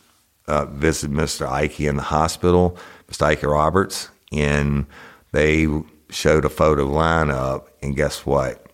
[0.47, 1.47] uh, visited Mr.
[1.47, 2.77] Ike in the hospital,
[3.09, 3.23] Mr.
[3.23, 4.85] Ike Roberts, and
[5.31, 5.67] they
[6.09, 8.65] showed a photo lineup, and guess what?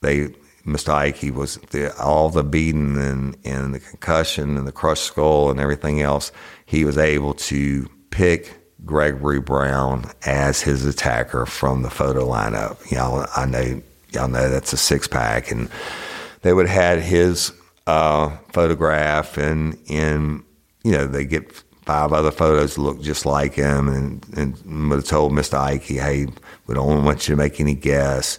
[0.00, 0.34] They
[0.66, 0.90] Mr.
[0.90, 5.58] Ike was the, all the beating and, and the concussion and the crushed skull and
[5.58, 6.30] everything else.
[6.66, 8.54] He was able to pick
[8.84, 12.90] Gregory Brown as his attacker from the photo lineup.
[12.90, 13.82] Y'all, I know
[14.14, 15.68] y'all know that's a six pack, and
[16.42, 17.52] they would have had his
[17.86, 20.42] uh, photograph, and and
[20.84, 25.04] you know they get five other photos look just like him, and, and would have
[25.04, 25.58] told Mr.
[25.58, 26.26] Ike, hey,
[26.66, 28.38] we don't want you to make any guess.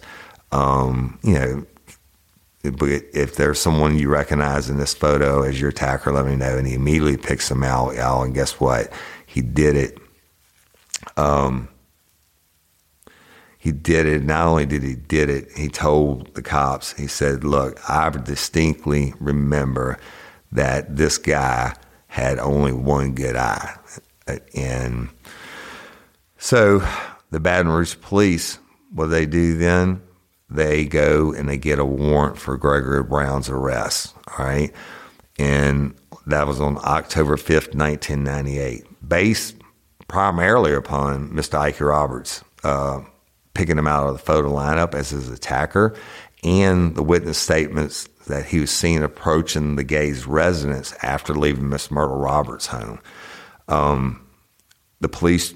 [0.52, 1.66] Um, you know,
[2.62, 6.56] if there's someone you recognize in this photo as your attacker, let me know.
[6.56, 8.22] And he immediately picks them out, y'all.
[8.22, 8.90] And guess what?
[9.26, 9.98] He did it.
[11.18, 11.68] Um,
[13.64, 14.22] he did it.
[14.22, 16.92] Not only did he did it, he told the cops.
[16.92, 19.98] He said, "Look, I distinctly remember
[20.52, 21.74] that this guy
[22.08, 23.74] had only one good eye.
[24.54, 25.08] And
[26.36, 26.86] so
[27.30, 28.58] the Baton Rouge police,
[28.92, 30.02] what they do then,
[30.50, 34.14] they go and they get a warrant for Gregory Brown's arrest.
[34.28, 34.70] All right.
[35.38, 35.94] And
[36.26, 39.56] that was on October 5th, 1998, based
[40.06, 41.58] primarily upon Mr.
[41.58, 43.00] Ike Roberts uh,
[43.54, 45.94] picking him out of the photo lineup as his attacker
[46.42, 51.90] and the witness statements that he was seen approaching the gay's residence after leaving Miss
[51.90, 53.00] Myrtle Roberts' home.
[53.68, 54.26] Um,
[55.00, 55.54] the police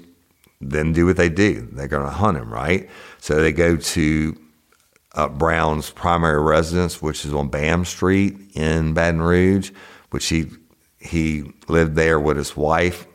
[0.61, 1.67] then do what they do.
[1.71, 2.89] They're going to hunt him, right?
[3.19, 4.39] So they go to
[5.13, 9.71] uh, Brown's primary residence, which is on Bam Street in Baton Rouge,
[10.11, 10.47] which he
[10.99, 13.07] he lived there with his wife.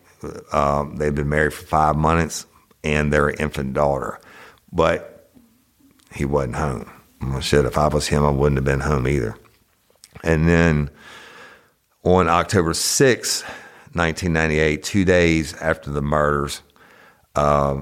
[0.52, 2.46] Um, they've been married for five months
[2.82, 4.18] and their infant daughter,
[4.74, 5.30] but
[6.12, 6.90] he wasn't home.
[7.22, 9.36] I said, if I was him, I wouldn't have been home either.
[10.22, 10.90] And then
[12.02, 16.62] on October 6, 1998, two days after the murders,
[17.34, 17.80] uh,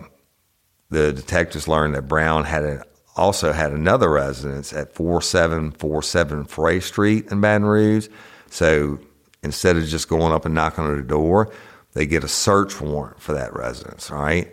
[0.91, 2.85] the detectives learned that Brown had a,
[3.17, 8.09] also had another residence at 4747 Frey Street in Baton Rouge.
[8.49, 9.01] So
[9.43, 11.51] instead of just going up and knocking on the door,
[11.95, 14.53] they get a search warrant for that residence, right?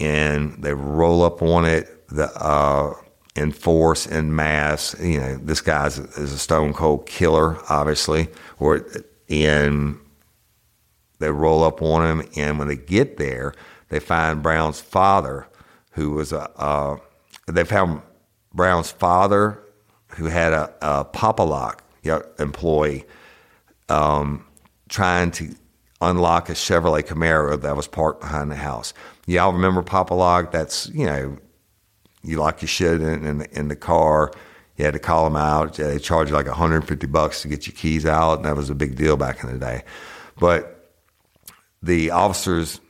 [0.00, 2.08] And they roll up on it.
[2.08, 2.94] The uh,
[3.36, 4.96] in force in mass.
[5.00, 8.28] You know, this guy is a stone cold killer, obviously.
[8.58, 8.84] Or
[9.28, 9.98] and
[11.20, 13.54] they roll up on him, and when they get there,
[13.88, 15.46] they find Brown's father,
[15.92, 16.98] who was a, a
[17.46, 18.02] they found
[18.52, 19.62] Brown's father,
[20.08, 21.84] who had a, a Pop-A-Lock
[22.38, 23.04] employee,
[23.88, 24.44] um,
[24.88, 25.54] trying to
[26.00, 28.94] unlock a Chevrolet Camaro that was parked behind the house.
[29.30, 30.50] Y'all remember Pop-A-Lock?
[30.50, 31.36] That's you know,
[32.22, 34.32] you lock your shit in in the, in the car.
[34.76, 35.74] You had to call them out.
[35.74, 38.74] They charged you like 150 bucks to get your keys out, and that was a
[38.74, 39.84] big deal back in the day.
[40.38, 40.96] But
[41.80, 42.80] the officers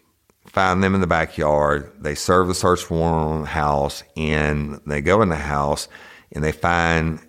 [0.46, 1.92] find them in the backyard.
[2.00, 5.88] They serve the search warrant on the house, and they go in the house
[6.32, 7.20] and they find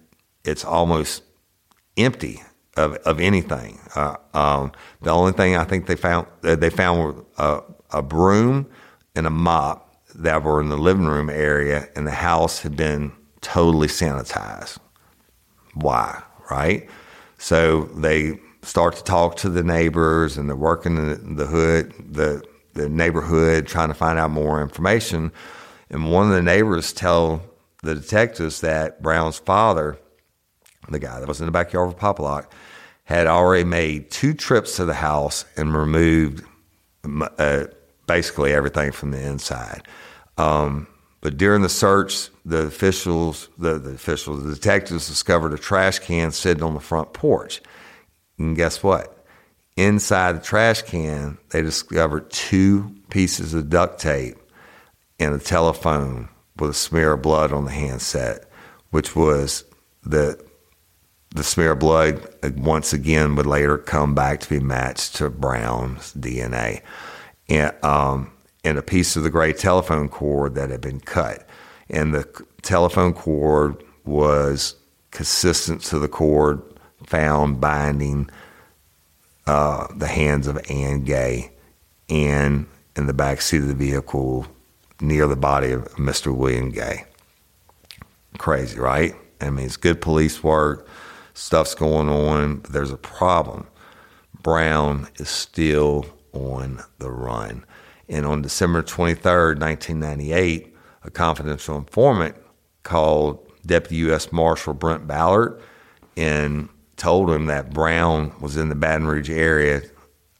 [0.45, 1.23] it's almost
[1.97, 2.41] empty
[2.77, 3.77] of, of anything.
[3.93, 8.67] Uh, um, the only thing I think they found uh, they found a, a broom
[9.15, 13.11] and a mop that were in the living room area, and the house had been
[13.41, 14.77] totally sanitized.
[15.73, 16.21] Why?
[16.49, 16.89] Right?
[17.37, 22.43] So they start to talk to the neighbors, and they're working in the, hood, the
[22.73, 25.31] the neighborhood, trying to find out more information.
[25.89, 27.41] And one of the neighbors tell
[27.83, 29.97] the detectives that Brown's father,
[30.89, 32.53] the guy that was in the backyard of Pop-A-Lock,
[33.03, 36.45] had already made two trips to the house and removed
[37.03, 37.65] uh,
[38.11, 39.87] basically everything from the inside.
[40.37, 40.87] Um,
[41.21, 46.31] but during the search, the officials, the, the officials, the detectives discovered a trash can
[46.31, 47.61] sitting on the front porch.
[48.37, 49.25] And guess what?
[49.77, 54.35] Inside the trash can, they discovered two pieces of duct tape
[55.17, 58.43] and a telephone with a smear of blood on the handset,
[58.89, 59.63] which was
[60.03, 60.43] the
[61.33, 65.29] the smear of blood uh, once again would later come back to be matched to
[65.29, 66.81] Brown's DNA,
[67.51, 68.31] and um,
[68.63, 71.45] and a piece of the gray telephone cord that had been cut,
[71.89, 74.75] and the telephone cord was
[75.11, 76.61] consistent to the cord
[77.05, 78.29] found binding
[79.47, 81.51] uh, the hands of Ann Gay
[82.09, 84.47] and in the back seat of the vehicle
[85.01, 86.33] near the body of Mr.
[86.33, 87.03] William Gay.
[88.37, 89.13] Crazy, right?
[89.41, 90.87] I mean, it's good police work,
[91.33, 93.67] stuff's going on, but there's a problem.
[94.41, 97.65] Brown is still on the run.
[98.09, 102.35] And on December 23rd, 1998, a confidential informant
[102.83, 104.31] called Deputy U.S.
[104.31, 105.61] Marshal Brent Ballard
[106.17, 109.81] and told him that Brown was in the Baton Rouge area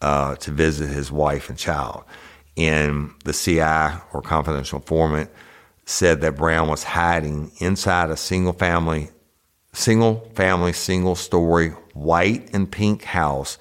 [0.02, 2.04] uh, to visit his wife and child.
[2.58, 5.30] And the CI or confidential informant
[5.86, 9.10] said that Brown was hiding inside a single family,
[9.74, 13.58] single family, single story, white and pink house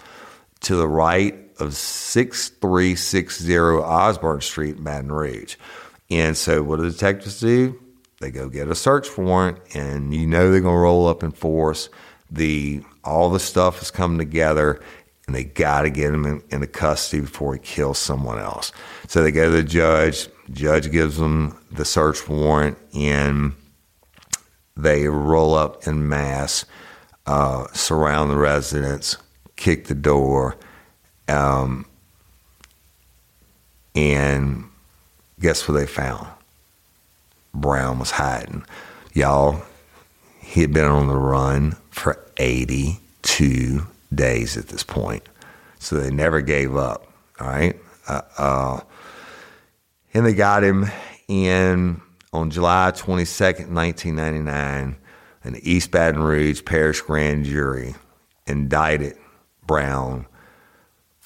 [0.60, 5.56] to the right of 6360 Osborne Street Baton Rouge.
[6.10, 7.80] And so, what do the detectives do?
[8.20, 11.30] They go get a search warrant, and you know they're going to roll up in
[11.30, 11.88] force
[12.30, 14.80] the all the stuff is coming together
[15.26, 18.72] and they got to get him in, into custody before he kills someone else.
[19.06, 20.28] So they go to the judge.
[20.50, 23.52] Judge gives them the search warrant, and
[24.76, 26.64] they roll up in mass,
[27.26, 29.16] uh, surround the residence,
[29.54, 30.56] kick the door,
[31.30, 31.86] um,
[33.94, 34.64] and
[35.40, 36.28] guess what they found?
[37.54, 38.64] Brown was hiding.
[39.12, 39.62] Y'all,
[40.40, 45.28] he had been on the run for 82 days at this point.
[45.78, 47.10] So they never gave up.
[47.40, 47.76] All right.
[48.06, 48.80] Uh, uh,
[50.14, 50.86] and they got him
[51.28, 52.00] in
[52.32, 54.96] on July 22nd, 1999.
[55.42, 57.94] An East Baton Rouge Parish grand jury
[58.46, 59.16] indicted
[59.66, 60.26] Brown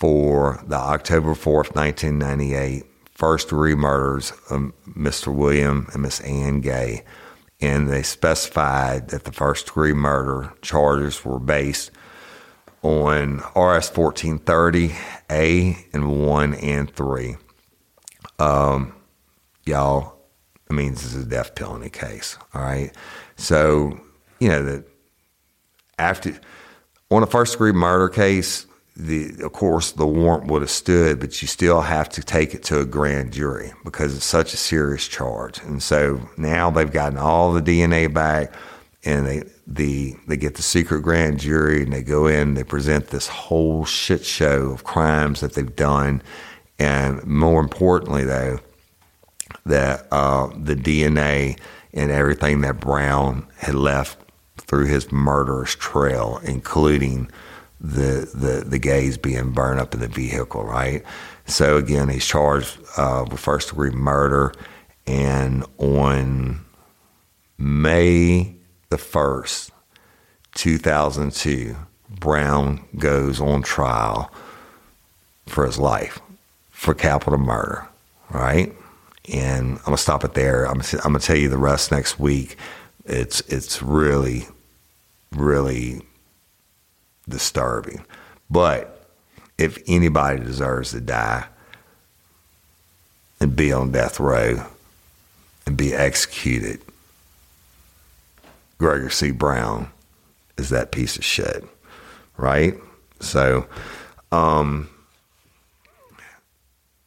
[0.04, 2.84] for the October 4th, 1998
[3.14, 5.34] first degree murders of Mr.
[5.34, 7.04] William and Miss Ann Gay
[7.58, 11.90] and they specified that the first degree murder charges were based
[12.82, 14.94] on RS 1430
[15.30, 17.36] A and 1 and 3.
[18.38, 18.94] Um,
[19.64, 20.18] y'all,
[20.70, 22.94] I means this is a death penalty case, all right?
[23.36, 23.98] So,
[24.38, 24.84] you know, that
[25.98, 26.38] after,
[27.10, 28.66] on a first degree murder case,
[28.96, 32.62] the of course the warrant would have stood, but you still have to take it
[32.64, 35.60] to a grand jury because it's such a serious charge.
[35.62, 38.52] And so now they've gotten all the DNA back,
[39.04, 43.08] and they the they get the secret grand jury, and they go in, they present
[43.08, 46.22] this whole shit show of crimes that they've done,
[46.78, 48.60] and more importantly, though,
[49.66, 51.58] that uh, the DNA
[51.92, 54.18] and everything that Brown had left
[54.58, 57.28] through his murderous trail, including
[57.84, 61.04] the the the gays being burned up in the vehicle, right?
[61.46, 64.54] So again, he's charged uh, with first degree murder,
[65.06, 66.64] and on
[67.58, 68.54] May
[68.88, 69.70] the first,
[70.54, 71.76] two thousand two,
[72.08, 74.32] Brown goes on trial
[75.46, 76.20] for his life
[76.70, 77.86] for capital murder,
[78.30, 78.74] right?
[79.32, 80.66] and I'm gonna stop it there.
[80.66, 82.56] I'm, I'm gonna tell you the rest next week.
[83.06, 84.46] It's it's really,
[85.32, 86.02] really
[87.28, 88.04] disturbing.
[88.50, 89.08] But
[89.58, 91.46] if anybody deserves to die
[93.40, 94.64] and be on death row
[95.66, 96.80] and be executed,
[98.78, 99.30] Gregory C.
[99.30, 99.90] Brown
[100.58, 101.64] is that piece of shit,
[102.36, 102.74] right?
[103.20, 103.66] So,
[104.32, 104.88] um,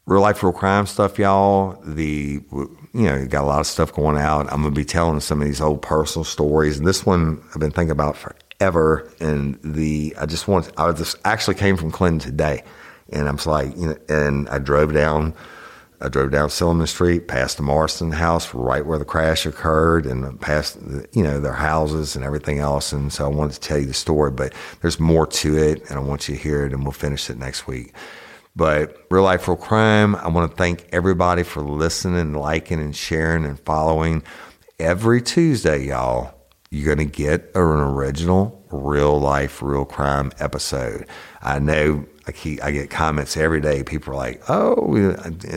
[0.06, 1.80] real life, real crime stuff, y'all.
[1.86, 4.52] The you know, you got a lot of stuff going out.
[4.52, 7.72] I'm gonna be telling some of these old personal stories, and this one I've been
[7.72, 8.18] thinking about
[8.60, 9.12] forever.
[9.20, 12.64] And the I just want I just actually came from Clinton today,
[13.12, 15.34] and I'm like, you know, and I drove down.
[16.00, 20.40] I drove down Silliman Street, past the Marston house, right where the crash occurred, and
[20.40, 20.78] past
[21.12, 22.94] you know their houses and everything else.
[22.94, 25.98] And so I wanted to tell you the story, but there's more to it, and
[25.98, 27.94] I want you to hear it, and we'll finish it next week.
[28.56, 30.16] But real life, real crime.
[30.16, 34.22] I want to thank everybody for listening, liking, and sharing and following.
[34.80, 36.37] Every Tuesday, y'all,
[36.70, 41.08] you're going to get an original real life, real crime episode.
[41.42, 43.84] I know I keep I get comments every day.
[43.84, 44.94] People are like, "Oh,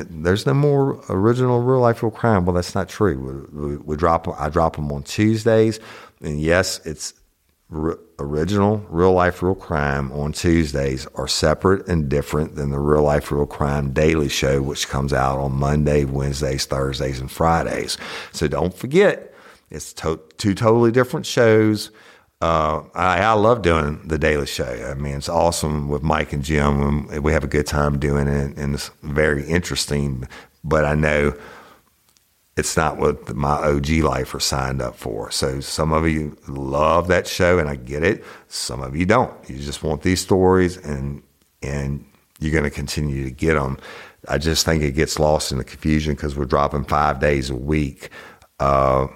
[0.08, 3.48] there's no more original real life real crime." Well, that's not true.
[3.52, 5.80] We, we, we drop I drop them on Tuesdays,
[6.20, 7.14] and yes, it's
[7.74, 13.02] r- original real life real crime on Tuesdays are separate and different than the real
[13.02, 17.98] life real crime daily show, which comes out on Monday, Wednesdays, Thursdays, and Fridays.
[18.32, 19.30] So don't forget,
[19.71, 21.91] it's to- two totally different shows.
[22.43, 24.64] Uh, I, I, love doing the Daily Show.
[24.64, 27.07] I mean, it's awesome with Mike and Jim.
[27.23, 30.27] We have a good time doing it, and it's very interesting.
[30.64, 31.35] But I know
[32.57, 35.31] it's not what my OG lifer signed up for.
[35.31, 38.25] So some of you love that show, and I get it.
[38.49, 39.33] Some of you don't.
[39.49, 41.23] You just want these stories, and
[41.62, 42.05] and
[42.39, 43.77] you're going to continue to get them.
[44.29, 47.57] I just think it gets lost in the confusion because we're dropping five days a
[47.57, 48.09] week.
[48.59, 49.09] Uh,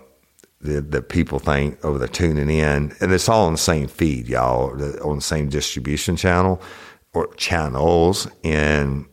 [0.64, 4.70] that, people think, oh, they're tuning in, and it's all on the same feed, y'all,
[5.06, 6.60] on the same distribution channel
[7.12, 9.04] or channels, and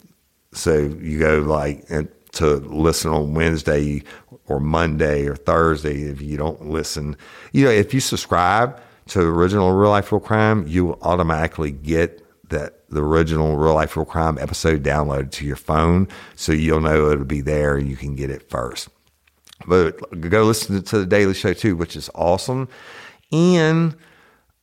[0.54, 1.88] so you go like
[2.32, 4.02] to listen on Wednesday
[4.48, 6.04] or Monday or Thursday.
[6.04, 7.16] If you don't listen,
[7.52, 12.26] you know, if you subscribe to original Real Life Real Crime, you will automatically get
[12.50, 17.12] that the original Real Life Real Crime episode downloaded to your phone, so you'll know
[17.12, 18.90] it'll be there and you can get it first.
[19.68, 22.68] But go listen to the Daily Show too, which is awesome.
[23.32, 23.96] And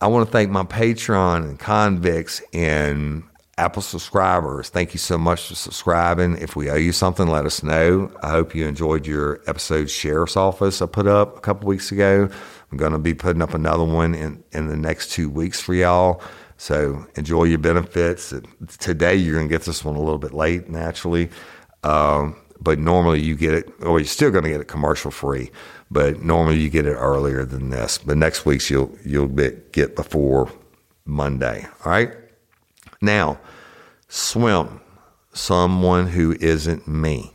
[0.01, 3.25] I want to thank my Patreon and convicts and
[3.59, 4.69] Apple subscribers.
[4.69, 6.39] Thank you so much for subscribing.
[6.39, 8.13] If we owe you something, let us know.
[8.23, 12.29] I hope you enjoyed your episode Sheriff's Office I put up a couple weeks ago.
[12.71, 15.75] I'm going to be putting up another one in, in the next two weeks for
[15.75, 16.23] y'all.
[16.57, 18.33] So enjoy your benefits.
[18.79, 21.31] Today, you're going to get this one a little bit late, naturally.
[21.83, 25.51] Um, but normally you get it, or you're still going to get it commercial free,
[25.91, 27.99] but normally you get it earlier than this.
[27.99, 30.51] But next week's you'll you'll get before
[31.05, 31.67] Monday.
[31.85, 32.13] All right.
[33.01, 33.39] Now,
[34.09, 34.81] swim.
[35.33, 37.33] Someone who isn't me.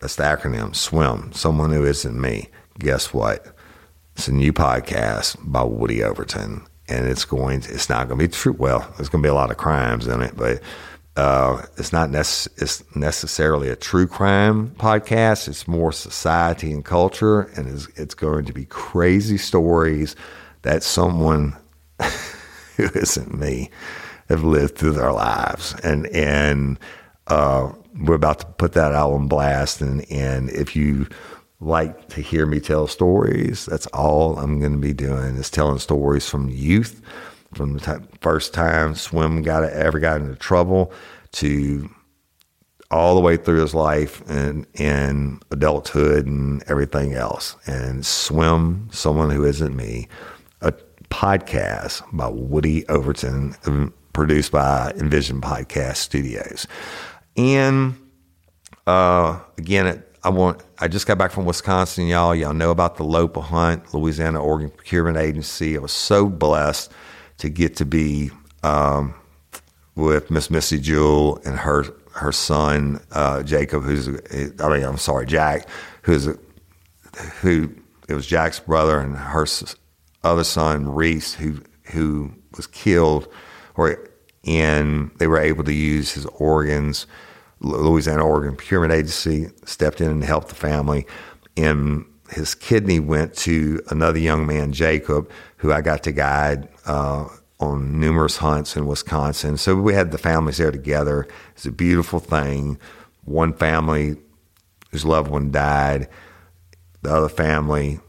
[0.00, 0.74] That's the acronym.
[0.74, 1.32] Swim.
[1.32, 2.48] Someone who isn't me.
[2.78, 3.54] Guess what?
[4.16, 7.60] It's a new podcast by Woody Overton, and it's going.
[7.60, 8.56] To, it's not going to be true.
[8.58, 10.60] Well, there's going to be a lot of crimes in it, but
[11.16, 15.46] uh, it's not it's necessarily a true crime podcast.
[15.46, 20.16] It's more society and culture, and it's, it's going to be crazy stories
[20.62, 21.54] that someone
[22.76, 23.70] who isn't me
[24.28, 26.78] have lived through their lives, and and
[27.26, 29.82] uh, we're about to put that out on blast.
[29.82, 31.08] And and if you
[31.60, 35.78] like to hear me tell stories, that's all I'm going to be doing is telling
[35.78, 37.02] stories from youth
[37.54, 40.92] from the t- first time swim got ever got into trouble
[41.32, 41.88] to
[42.90, 47.56] all the way through his life and in adulthood and everything else.
[47.66, 50.08] And swim, someone who isn't me,
[50.60, 50.72] a
[51.08, 56.66] podcast by Woody Overton, produced by Envision Podcast Studios.
[57.36, 57.96] And
[58.86, 60.62] uh, again, it, I want.
[60.78, 62.34] I just got back from Wisconsin, y'all.
[62.34, 65.76] Y'all know about the LOPA hunt, Louisiana Organ Procurement Agency.
[65.76, 66.92] I was so blessed
[67.42, 68.30] to get to be
[68.62, 69.12] um,
[69.96, 74.08] with Miss Missy Jewell and her her son uh, Jacob, who's
[74.60, 75.66] I mean I'm sorry Jack,
[76.02, 76.28] who's
[77.40, 77.74] who
[78.08, 79.44] it was Jack's brother and her
[80.22, 83.26] other son Reese who who was killed,
[83.74, 84.08] or
[84.46, 87.08] and they were able to use his organs.
[87.58, 91.08] Louisiana Organ Procurement Agency stepped in and helped the family,
[91.56, 97.28] and his kidney went to another young man, Jacob, who I got to guide uh,
[97.60, 99.56] on numerous hunts in Wisconsin.
[99.56, 101.28] So we had the families there together.
[101.54, 102.78] It's a beautiful thing.
[103.24, 104.16] One family
[104.90, 106.08] whose loved one died,
[107.02, 108.00] the other family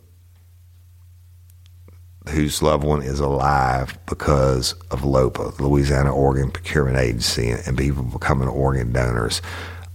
[2.29, 8.47] whose loved one is alive because of LOPA, Louisiana Organ Procurement Agency, and people becoming
[8.47, 9.41] organ donors.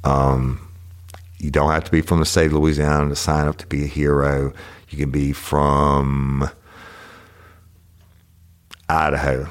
[0.04, 0.68] Um,
[1.38, 3.84] you don't have to be from the state of Louisiana to sign up to be
[3.84, 4.52] a hero.
[4.90, 6.50] You can be from
[8.88, 9.48] Idaho,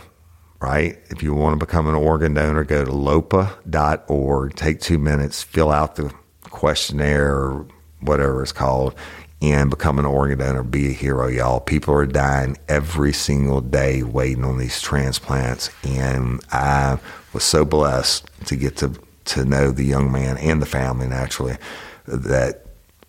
[0.59, 0.97] right?
[1.09, 5.71] If you want to become an organ donor, go to lopa.org, take two minutes, fill
[5.71, 6.13] out the
[6.49, 7.67] questionnaire or
[8.01, 8.95] whatever it's called,
[9.41, 10.63] and become an organ donor.
[10.63, 11.59] Be a hero, y'all.
[11.59, 15.69] People are dying every single day waiting on these transplants.
[15.83, 16.97] And I
[17.33, 18.93] was so blessed to get to,
[19.25, 21.57] to know the young man and the family, naturally,
[22.07, 22.65] that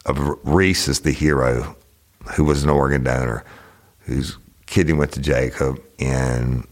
[0.06, 1.76] Reese is the hero
[2.34, 3.44] who was an organ donor,
[4.00, 5.82] whose kidney went to Jacob.
[5.98, 6.66] And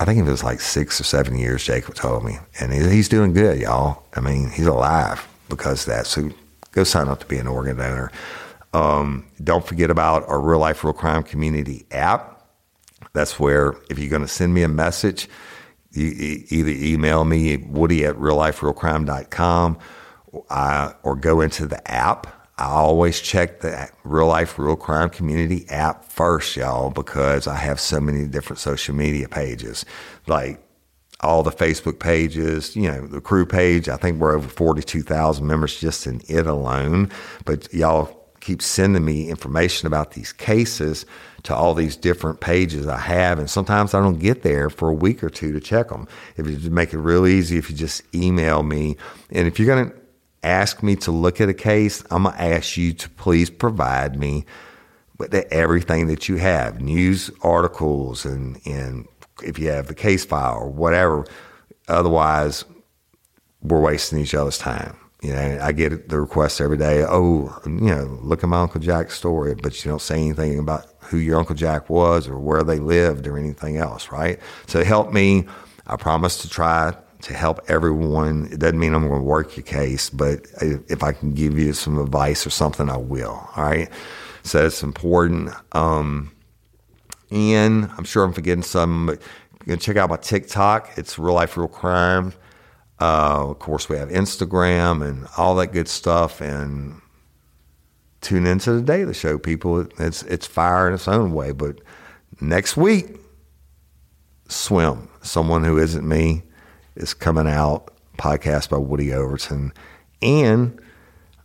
[0.00, 2.38] I think it was like six or seven years, Jacob told me.
[2.60, 4.02] And he's doing good, y'all.
[4.14, 6.06] I mean, he's alive because of that.
[6.06, 6.30] So
[6.72, 8.12] go sign up to be an organ donor.
[8.74, 12.46] Um, don't forget about our Real Life, Real Crime Community app.
[13.12, 15.28] That's where, if you're going to send me a message,
[15.92, 19.78] you either email me woody at realliferealcrime.com
[20.50, 22.26] uh, or go into the app.
[22.58, 27.78] I always check the Real Life, Real Crime Community app first, y'all, because I have
[27.78, 29.84] so many different social media pages.
[30.26, 30.60] Like
[31.20, 33.88] all the Facebook pages, you know, the crew page.
[33.88, 37.10] I think we're over 42,000 members just in it alone.
[37.44, 41.06] But y'all keep sending me information about these cases
[41.42, 44.94] to all these different pages I have, and sometimes I don't get there for a
[44.94, 46.08] week or two to check them.
[46.36, 48.96] If you make it real easy, if you just email me,
[49.30, 49.96] and if you're going to
[50.48, 54.18] ask me to look at a case, I'm going to ask you to please provide
[54.18, 54.44] me
[55.18, 59.06] with everything that you have, news articles, and and
[59.42, 61.26] if you have the case file or whatever.
[61.88, 62.64] Otherwise,
[63.62, 64.96] we're wasting each other's time.
[65.22, 67.04] You know, I get the requests every day.
[67.04, 70.86] Oh, you know, look at my Uncle Jack's story, but you don't say anything about
[71.00, 74.38] who your Uncle Jack was or where they lived or anything else, right?
[74.66, 75.46] So help me.
[75.88, 78.48] I promise to try to help everyone.
[78.52, 81.72] It doesn't mean I'm going to work your case, but if I can give you
[81.72, 83.48] some advice or something, I will.
[83.56, 83.90] All right.
[84.42, 85.50] So it's important.
[85.72, 86.32] Um,
[87.30, 89.20] and I'm sure I'm forgetting some, but
[89.60, 90.96] you can check out my TikTok.
[90.96, 92.32] It's Real Life, Real Crime.
[93.00, 96.40] Uh, of course, we have Instagram and all that good stuff.
[96.40, 97.00] And
[98.20, 99.86] tune into the Daily Show, people.
[99.98, 101.52] It's it's fire in its own way.
[101.52, 101.80] But
[102.40, 103.18] next week,
[104.48, 106.42] Swim, someone who isn't me,
[106.98, 107.94] is coming out.
[108.18, 109.72] Podcast by Woody Overton,
[110.20, 110.78] and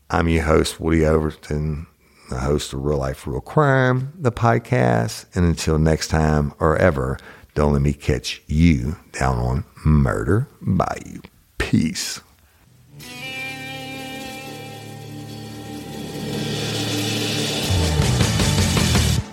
[0.10, 1.86] I'm your host, Woody Overton,
[2.32, 5.26] the host of Real Life, Real Crime, the podcast.
[5.36, 7.20] And until next time or ever,
[7.54, 11.22] don't let me catch you down on Murder Bayou.
[11.60, 12.20] Peace.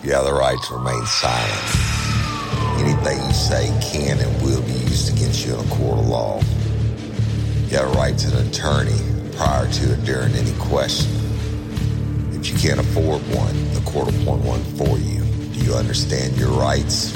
[0.03, 1.80] Yeah, the right to remain silent.
[3.03, 6.41] You say can and will be used against you in a court of law.
[7.69, 8.99] You have a right to an attorney
[9.37, 11.11] prior to or during any question.
[12.33, 15.25] If you can't afford one, the court will appoint one for you.
[15.55, 17.13] Do you understand your rights?